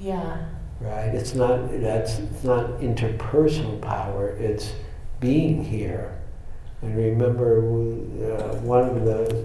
[0.00, 0.36] Yeah.
[0.80, 1.14] right?
[1.14, 4.72] It's not, that's, it's not interpersonal power, it's
[5.20, 6.10] being here.
[6.82, 9.44] And remember, uh, one of the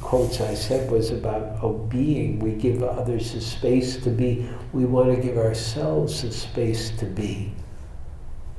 [0.00, 2.38] quotes I said was about oh, being.
[2.38, 4.48] We give others a space to be.
[4.72, 7.52] We want to give ourselves a space to be.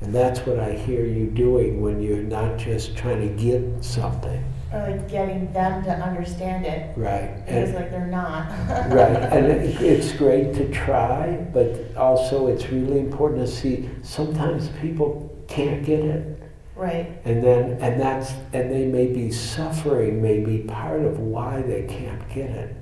[0.01, 4.43] And that's what I hear you doing when you're not just trying to get something.
[4.71, 6.95] Or like getting them to understand it.
[6.97, 7.41] Right.
[7.47, 8.49] And, like they're not.
[8.91, 9.15] right.
[9.33, 15.35] And it, it's great to try, but also it's really important to see sometimes people
[15.47, 16.36] can't get it.
[16.77, 17.19] Right.
[17.25, 21.83] And then, and that's, and they may be suffering, may be part of why they
[21.83, 22.75] can't get it.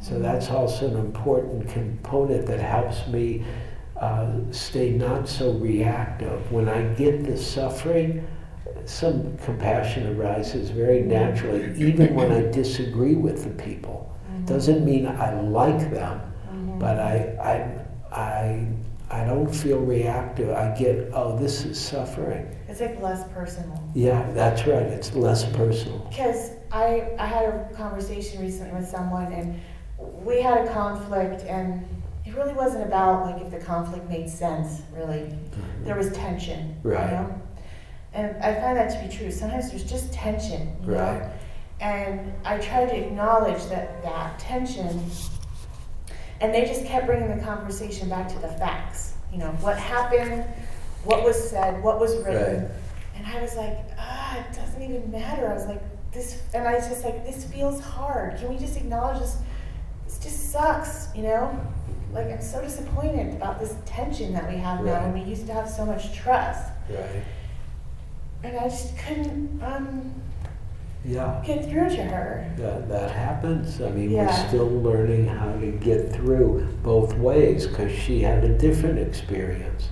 [0.00, 3.44] So that's also an important component that helps me
[4.00, 6.50] uh, stay not so reactive.
[6.52, 8.26] When I get the suffering,
[8.84, 14.12] some compassion arises very naturally, even when I disagree with the people.
[14.44, 16.20] Doesn't mean I like them,
[16.52, 16.78] Mhm.
[16.78, 17.16] but I,
[18.12, 18.66] I, I,
[19.10, 20.50] I don't feel reactive.
[20.50, 22.48] I get, oh, this is suffering.
[22.68, 23.82] It's like less personal.
[23.94, 24.82] Yeah, that's right.
[24.82, 25.98] It's less personal.
[26.10, 29.60] Because I, I had a conversation recently with someone and
[29.98, 31.86] we had a conflict and
[32.24, 35.20] it really wasn't about like if the conflict made sense, really.
[35.20, 35.84] Mm-hmm.
[35.84, 37.04] There was tension, Right.
[37.04, 37.42] you know?
[38.12, 39.30] And I find that to be true.
[39.30, 40.98] Sometimes there's just tension, you know?
[40.98, 41.32] Right.
[41.80, 45.00] And I try to acknowledge that that tension,
[46.40, 49.14] and they just kept bringing the conversation back to the facts.
[49.32, 50.44] You know, what happened,
[51.04, 52.62] what was said, what was written.
[52.62, 52.70] Right.
[53.16, 55.48] And I was like, ah, it doesn't even matter.
[55.50, 55.82] I was like,
[56.12, 58.38] this, and I was just like, this feels hard.
[58.38, 59.36] Can we just acknowledge this?
[60.06, 61.58] This just sucks, you know?
[62.12, 65.02] Like, I'm so disappointed about this tension that we have now, Right.
[65.04, 66.70] and we used to have so much trust.
[66.88, 67.22] Right.
[68.44, 70.12] And I just couldn't um,
[71.06, 71.42] Yeah.
[71.46, 72.50] get through to her.
[72.56, 73.80] That, that happens.
[73.80, 78.58] I mean, we're still learning how to get through both ways because she had a
[78.58, 79.88] different experience,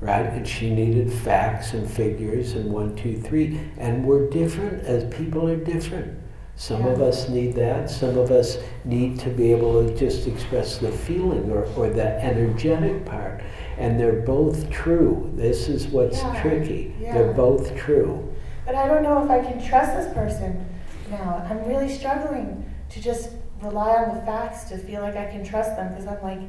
[0.00, 0.26] right?
[0.26, 3.60] And she needed facts and figures and one, two, three.
[3.76, 6.18] And we're different as people are different.
[6.58, 7.90] Some of us need that.
[7.90, 12.24] Some of us need to be able to just express the feeling or, or the
[12.24, 13.42] energetic part.
[13.76, 15.30] And they're both true.
[15.34, 16.40] This is what's Yeah.
[16.40, 16.94] tricky.
[16.98, 17.12] Yeah.
[17.12, 18.32] They're both true.
[18.66, 20.68] But I don't know if I can trust this person
[21.08, 21.46] now.
[21.48, 23.30] I'm really struggling to just
[23.62, 26.40] rely on the facts to feel like I can trust them because I'm like,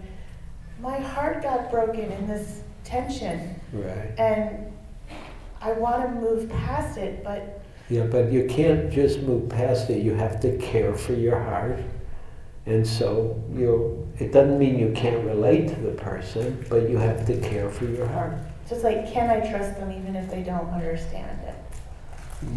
[0.82, 4.12] my heart got broken in this tension Right.
[4.18, 4.72] and
[5.62, 10.02] I want to move past it, but Yeah, but you can't just move past it.
[10.02, 11.80] You have to care for your heart.
[12.66, 17.26] And so you it doesn't mean you can't relate to the person, but you have
[17.28, 18.34] to care for your heart.
[18.68, 21.37] just like, can I trust them even if they don't understand?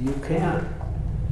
[0.03, 0.69] You can.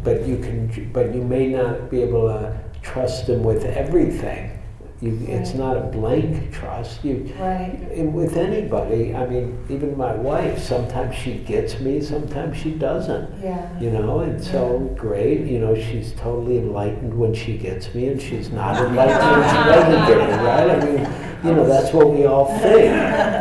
[0.04, 4.52] But you can but you may not be able to trust them with everything.
[5.00, 7.04] You, it's not a blank trust.
[7.04, 7.78] You Right.
[8.12, 13.28] with anybody, I mean, even my wife, sometimes she gets me, sometimes she doesn't.
[13.40, 13.78] Yeah.
[13.78, 18.20] You know, and so great, you know, she's totally enlightened when she gets me, and
[18.20, 20.70] she's not enlightened when she doesn't get me, right?
[20.70, 20.98] I mean,
[21.44, 22.90] you know, that's what we all think,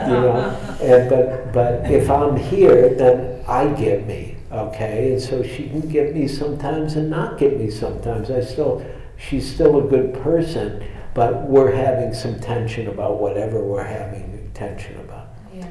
[0.10, 0.54] you know.
[0.80, 5.14] And but but if I'm here, then I get me, okay?
[5.14, 8.30] And so she can get me sometimes and not get me sometimes.
[8.32, 8.86] I still,
[9.18, 10.84] she's still a good person,
[11.14, 15.30] but we're having some tension about whatever we're having tension about.
[15.54, 15.70] Yeah.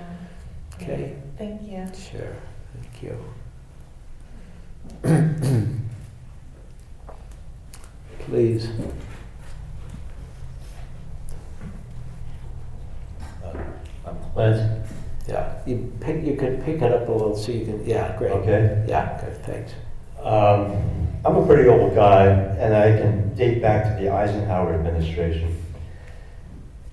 [0.74, 1.16] Okay.
[1.38, 1.86] Thank you.
[1.94, 2.36] Sure.
[2.74, 3.16] Thank you.
[8.20, 8.68] Please.
[13.44, 13.52] Uh,
[14.04, 14.88] I'm Lance,
[15.28, 15.54] Yeah.
[15.66, 16.24] You pick.
[16.24, 17.84] You can pick it up a little so you can.
[17.86, 18.16] Yeah.
[18.16, 18.32] Great.
[18.32, 18.84] okay.
[18.88, 19.20] Yeah.
[19.20, 19.44] Good.
[19.44, 19.72] Thanks.
[20.22, 25.56] Um, I'm a pretty old guy, and I can date back to the Eisenhower administration.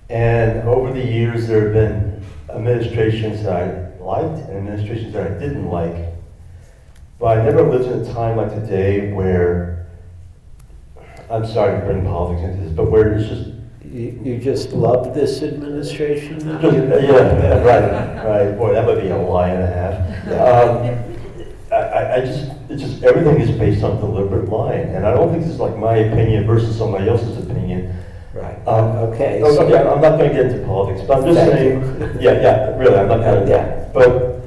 [0.10, 5.40] And over the years, there have been administrations that I liked and administrations that I
[5.40, 6.14] didn't like.
[7.20, 9.88] But I never lived in a time like today where,
[11.30, 13.53] I'm sorry to bring politics into this, but where it's just
[13.94, 16.60] You, you just love this administration now.
[16.68, 18.58] Yeah, right, right.
[18.58, 19.94] Boy, that would be a lie and a half.
[20.30, 21.14] Um,
[21.72, 25.44] I, I, just, it's just everything is based on deliberate lying, and I don't think
[25.44, 27.96] this is like my opinion versus somebody else's opinion.
[28.34, 28.56] Right.
[28.68, 29.40] Um, okay.
[29.42, 31.82] So- okay, I'm not going to get into politics, but I'm just saying.
[32.20, 33.52] Yeah, yeah, really, I'm not going to.
[33.52, 33.90] Yeah.
[33.94, 34.42] But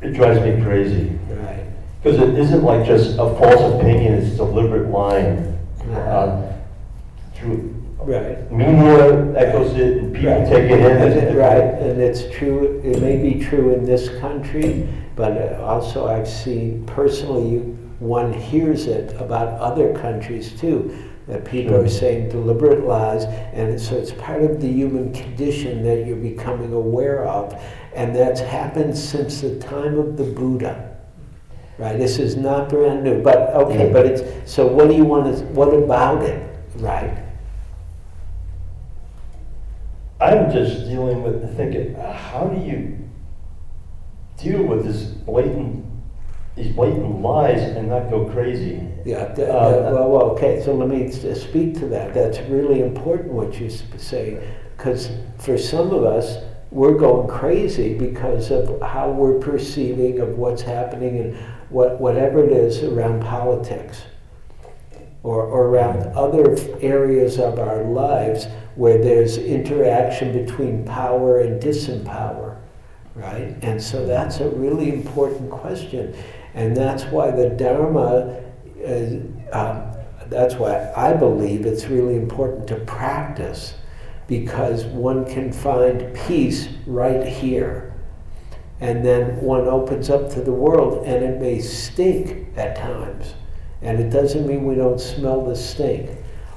[0.00, 1.18] it drives me crazy.
[1.28, 1.66] Right.
[2.02, 5.58] Because it isn't like just a false opinion, it's deliberate lying.
[5.90, 6.56] Uh,
[7.34, 8.50] Through Right.
[8.50, 10.46] media echoes it and people Right.
[10.48, 11.36] take it in.
[11.36, 14.86] Right, and it's true, it may be true in this country,
[15.16, 20.90] but also I've seen personally, you- one hears it about other countries too,
[21.28, 26.04] that people are saying deliberate lies, and so it's part of the human condition that
[26.06, 27.54] you're becoming aware of,
[27.94, 30.88] and that's happened since the time of the Buddha.
[31.78, 35.24] Right, this is not brand new, but, okay, but it's, so what do you want
[35.36, 36.42] to, what about it,
[36.80, 37.12] right?
[40.22, 42.96] I'm just dealing with the thinking, uh, how do you
[44.36, 45.84] deal with this blatant,
[46.54, 48.86] these blatant lies and not go crazy?
[49.04, 52.14] Yeah, Uh, well, well, okay, so let me speak to that.
[52.14, 54.40] That's really important what you say,
[54.76, 56.38] because for some of us,
[56.70, 61.36] we're going crazy because of how we're perceiving of what's happening and
[61.68, 64.02] what, whatever it is around politics
[65.22, 72.56] or, or around other areas of our lives where there's interaction between power and disempower,
[73.14, 73.56] right?
[73.62, 76.14] And so that's a really important question.
[76.54, 78.40] And that's why the Dharma,
[78.84, 79.96] uh, um,
[80.28, 83.74] that's why I believe it's really important to practice
[84.26, 87.94] because one can find peace right here.
[88.80, 93.34] And then one opens up to the world and it may stink at times.
[93.82, 96.10] And it doesn't mean we don't smell the stink.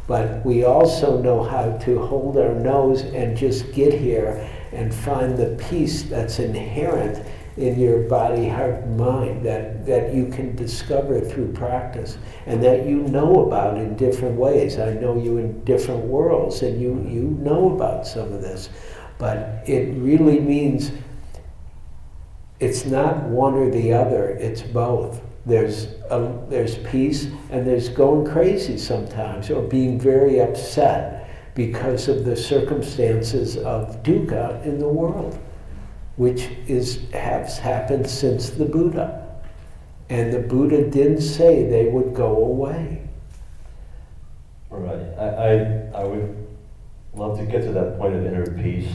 [0.07, 5.35] But we also know how to hold our nose and just get here and find
[5.37, 7.25] the peace that's inherent
[7.57, 12.97] in your body, heart, mind that, that you can discover through practice and that you
[12.97, 14.77] know about in different ways.
[14.77, 18.69] I know you in different worlds and you, you know about some of this.
[19.17, 20.91] But it really means
[22.59, 25.21] it's not one or the other, it's both.
[25.45, 32.25] There's, a, there's peace and there's going crazy sometimes or being very upset because of
[32.25, 35.37] the circumstances of dukkha in the world,
[36.17, 39.21] which is, has happened since the Buddha.
[40.09, 43.01] And the Buddha didn't say they would go away.
[44.69, 46.47] Right, I, I, I would
[47.13, 48.89] love to get to that point of inner peace.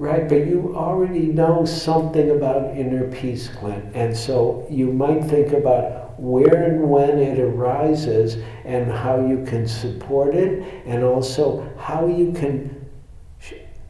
[0.00, 3.94] Right, but you already know something about inner peace, Clint.
[3.94, 9.68] And so you might think about where and when it arises and how you can
[9.68, 12.88] support it, and also how you can,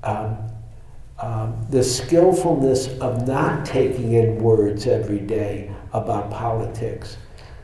[0.03, 0.37] um,
[1.21, 7.19] um, the skillfulness of not taking in words every day about politics.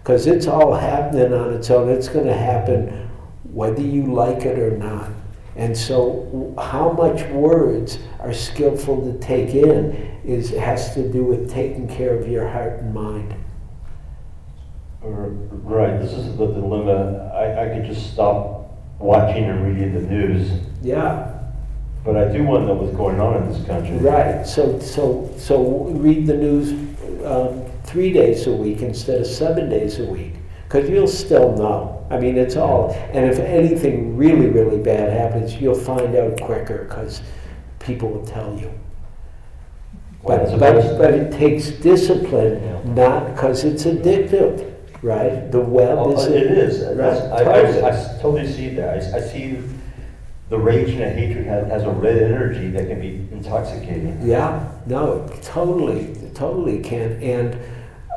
[0.05, 1.89] Because it's all happening on its own.
[1.89, 3.11] It's going to happen
[3.43, 5.11] whether you like it or not.
[5.57, 9.93] And so, how much words are skillful to take in
[10.25, 13.35] is has to do with taking care of your heart and mind.
[15.03, 17.31] Right, this is the dilemma.
[17.35, 20.51] I, I could just stop watching and reading the news,
[20.83, 21.39] Yeah,
[22.05, 23.97] but I do want to know what's going on in this country.
[23.99, 24.45] right.
[24.47, 26.73] So, so, so read the news
[27.25, 30.33] um, three days a week instead of seven days a week,
[30.69, 32.07] because you'll still know.
[32.11, 32.91] I mean, it's all.
[33.13, 37.23] And if anything really, really bad happens, you'll find out quicker because
[37.79, 38.71] people will tell you.
[40.25, 42.95] But, but, but it takes discipline, Yeah.
[42.95, 45.51] not because it's addictive, right?
[45.53, 46.27] The web Oh, is.
[46.27, 46.81] Uh, it is.
[46.97, 48.21] That's- I, I, Totally.
[48.21, 49.15] Totally see that.
[49.15, 49.59] I see
[50.49, 54.19] the rage and the hatred has, has a red energy that can be intoxicating.
[54.25, 57.21] Yeah, no, totally, totally can.
[57.23, 57.57] And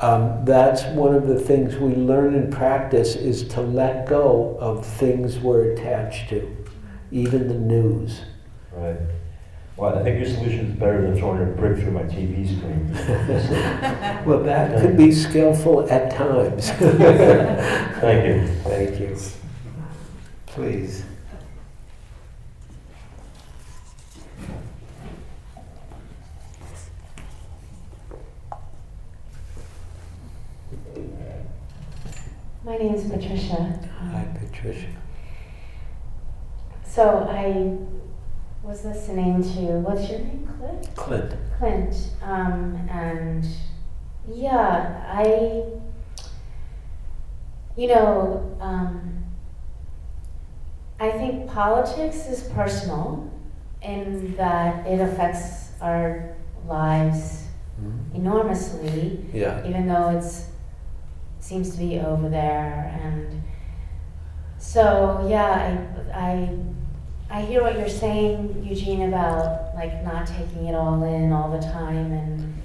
[0.02, 4.86] um, that's one of the things we learn in practice is to let go of
[4.86, 6.56] things we're attached to,
[7.12, 8.22] even the news.
[8.72, 8.98] Right.
[9.76, 12.90] Well, I think your solution is better than throwing a brick through my TV screen.
[14.26, 16.70] Well, that could be skillful at times.
[16.72, 18.48] Thank you.
[18.64, 19.18] Thank you.
[20.48, 21.06] Please.
[32.70, 33.80] My name is Patricia.
[34.12, 34.90] Hi, Patricia.
[36.86, 37.76] So I
[38.62, 40.96] was listening to, what's your name, Clint?
[40.96, 41.34] Clint.
[41.58, 42.12] Clint.
[42.22, 43.44] Um, and
[44.32, 45.64] yeah, I,
[47.76, 49.24] you know, um,
[51.00, 53.34] I think politics is personal
[53.82, 56.36] in that it affects our
[56.68, 57.48] lives
[58.14, 59.26] enormously.
[59.34, 59.68] Yeah.
[59.68, 60.49] even though it's
[61.40, 63.42] seems to be over there and
[64.58, 70.76] so yeah I, I I hear what you're saying Eugene about like not taking it
[70.76, 72.62] all in all the time and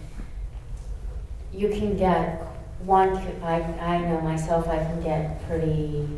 [1.53, 2.41] you can get
[2.81, 3.16] one.
[3.43, 4.68] I, I know myself.
[4.68, 6.09] I can get pretty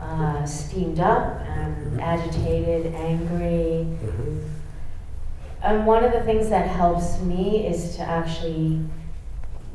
[0.00, 3.86] uh, steamed up and agitated, angry.
[4.04, 4.48] Mhm.
[5.62, 8.80] And one of the things that helps me is to actually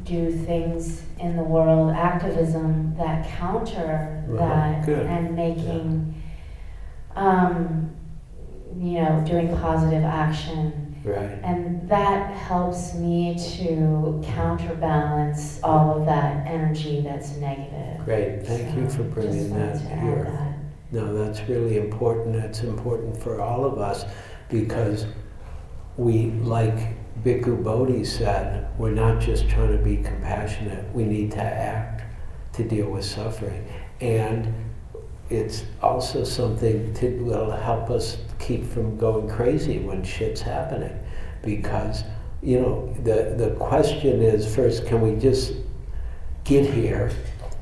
[0.03, 5.05] do things in the world, activism that counter Right, that, good.
[5.05, 6.21] and making,
[7.15, 7.91] um,
[8.77, 10.85] you know, doing positive action.
[11.03, 11.39] Right.
[11.43, 18.03] And that helps me to counterbalance all of that energy that's negative.
[18.03, 18.45] Great.
[18.45, 20.25] Thank you for bringing that here.
[20.25, 20.55] that.
[20.91, 22.35] No, that's really important.
[22.35, 24.05] That's important for all of us
[24.49, 25.05] because
[25.97, 30.93] we, like Bhikkhu Bodhi said, we're not just trying to be compassionate.
[30.93, 32.03] We need to act
[32.53, 33.67] to deal with suffering.
[33.99, 34.53] And
[35.29, 40.97] it's also something to will help us keep from going crazy when shit's happening.
[41.43, 42.03] Because,
[42.41, 45.53] you know, the, the question is first, can we just
[46.45, 47.11] get here?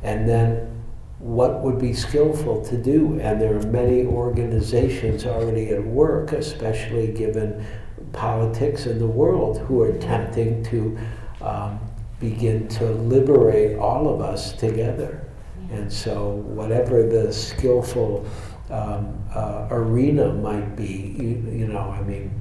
[0.03, 0.83] And then
[1.19, 3.19] what would be skillful to do?
[3.19, 7.65] And there are many organizations already at work, especially given
[8.13, 10.97] politics in the world, who are attempting to
[11.41, 11.79] um,
[12.19, 15.23] begin to liberate all of us together.
[15.71, 18.25] And so, whatever the skillful
[18.69, 22.31] um, uh, arena might be, you, you know, I mean,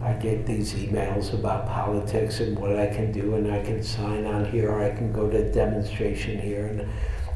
[0.00, 4.26] I get these emails about politics and what I can do, and I can sign
[4.26, 6.88] on here, or I can go to a demonstration here, and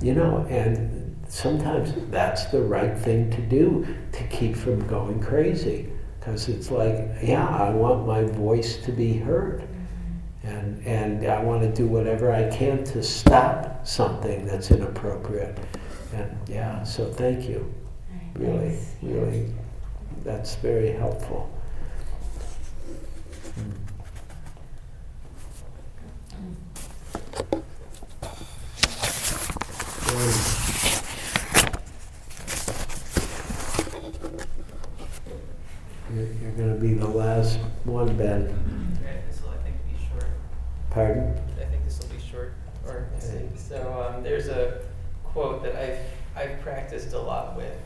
[0.02, 5.90] you know, and sometimes that's the right thing to do to keep from going crazy,
[6.20, 9.66] because it's like, yeah, I want my voice to be heard,
[10.44, 15.58] and and I want to do whatever I can to stop something that's inappropriate,
[16.14, 17.72] and yeah, so thank you,
[18.34, 19.50] really, really,
[20.22, 21.50] that's very helpful.
[36.12, 37.60] You're, you're gonna be the last
[38.10, 38.98] one, Ben.
[39.02, 40.26] Okay, this will, I think, be short.
[40.90, 41.34] Pardon?
[41.60, 42.52] I think this will be short,
[42.86, 43.08] or,
[43.56, 44.80] so, um, there's a
[45.24, 45.98] quote that I've,
[46.36, 47.76] I've practiced a lot with.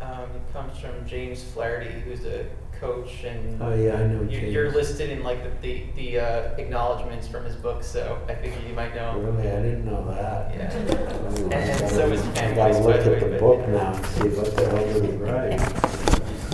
[0.00, 2.46] Um, it comes from James Flaherty, who's a
[2.80, 4.52] coach and Oh, yeah, I know you- James.
[4.52, 8.62] you're listed in like the, the, the, uh, acknowledgements from his book, so I figured
[8.68, 9.12] you might know.
[9.12, 9.36] him.
[9.36, 10.52] Really, I didn't know that.
[10.52, 10.76] Yeah.
[10.76, 13.40] Ooh, I And- gotta- so is I gotta by look the at way, the but-
[13.40, 15.83] book now and see what the hell did he write.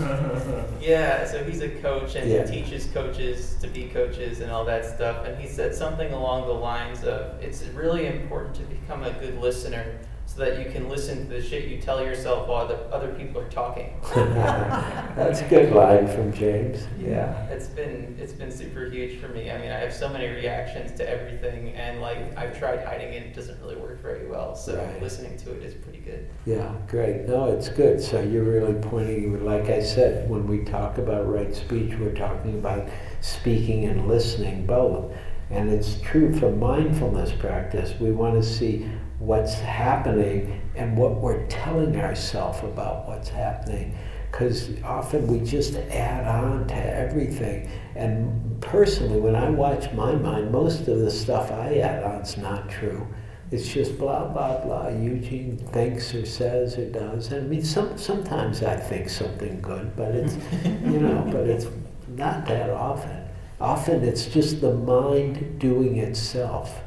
[0.81, 2.47] Yeah, so he's a coach and Yeah.
[2.47, 5.27] he teaches coaches to be coaches and all that stuff.
[5.27, 9.39] And he said something along the lines of it's really important to become a good
[9.41, 9.99] listener
[10.41, 13.43] so that you can listen to the shit you tell yourself while the other people
[13.43, 13.93] are talking.
[14.14, 17.45] That's a good line from James, yeah.
[17.49, 19.51] It's been it's been super huge for me.
[19.51, 23.22] I mean, I have so many reactions to everything and like I've tried hiding it,
[23.24, 24.57] it doesn't really work very well.
[24.57, 25.03] So Right.
[25.03, 26.26] listening to it is pretty good.
[26.47, 27.26] Yeah, great.
[27.28, 28.01] No, it's good.
[28.01, 32.55] So you're really pointing, like I said, when we talk about right speech, we're talking
[32.59, 32.88] about
[33.20, 35.12] speaking and listening both.
[35.51, 37.93] And it's true for mindfulness practice.
[38.01, 38.86] We want to see
[39.21, 43.97] what's happening and what we're telling ourselves about what's happening.
[44.31, 47.71] Because often we just add on to everything.
[47.95, 52.37] And personally, when I watch my mind, most of the stuff I add on is
[52.39, 53.07] not true.
[53.51, 54.89] It's just blah blah blah.
[54.89, 57.33] Eugene thinks or says or does.
[57.33, 61.66] And I mean, some sometimes I think something good, but it's you know, but it's
[62.09, 63.25] not that often.
[63.61, 66.81] Often it's just the mind doing itself.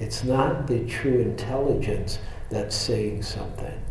[0.00, 2.18] It's not the true intelligence
[2.50, 3.82] that's saying something.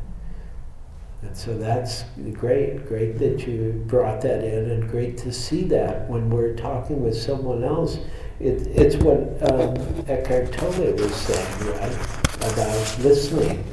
[1.21, 2.03] And so that's
[2.33, 7.03] great, great that you brought that in, and great to see that when we're talking
[7.03, 7.97] with someone else.
[8.39, 9.17] It, it's what
[9.51, 9.75] um,
[10.07, 11.91] Eckhart Tolle was saying, right?
[12.35, 13.63] About listening,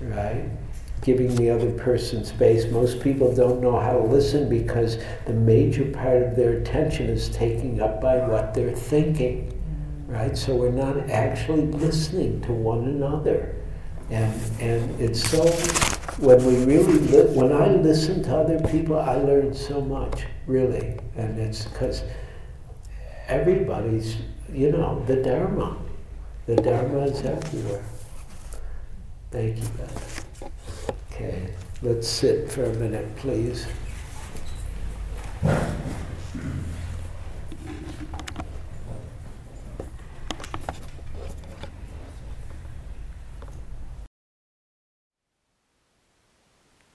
[0.00, 0.44] right?
[1.02, 2.66] Giving the other person space.
[2.66, 7.28] Most people don't know how to listen because the major part of their attention is
[7.28, 9.53] taken up by what they're thinking,
[10.06, 10.36] right?
[10.36, 13.54] So we're not actually listening to one another.
[14.10, 15.46] And, and it's so,
[16.18, 20.98] when we really, li- when I listen to other people, I learn so much, really.
[21.16, 22.02] And it's because
[23.28, 24.16] everybody's,
[24.52, 25.78] you know, the Dharma.
[26.46, 27.84] The Dharma is everywhere.
[29.30, 30.50] Thank you, Beth.
[31.12, 33.66] Okay, let's sit for a minute, please.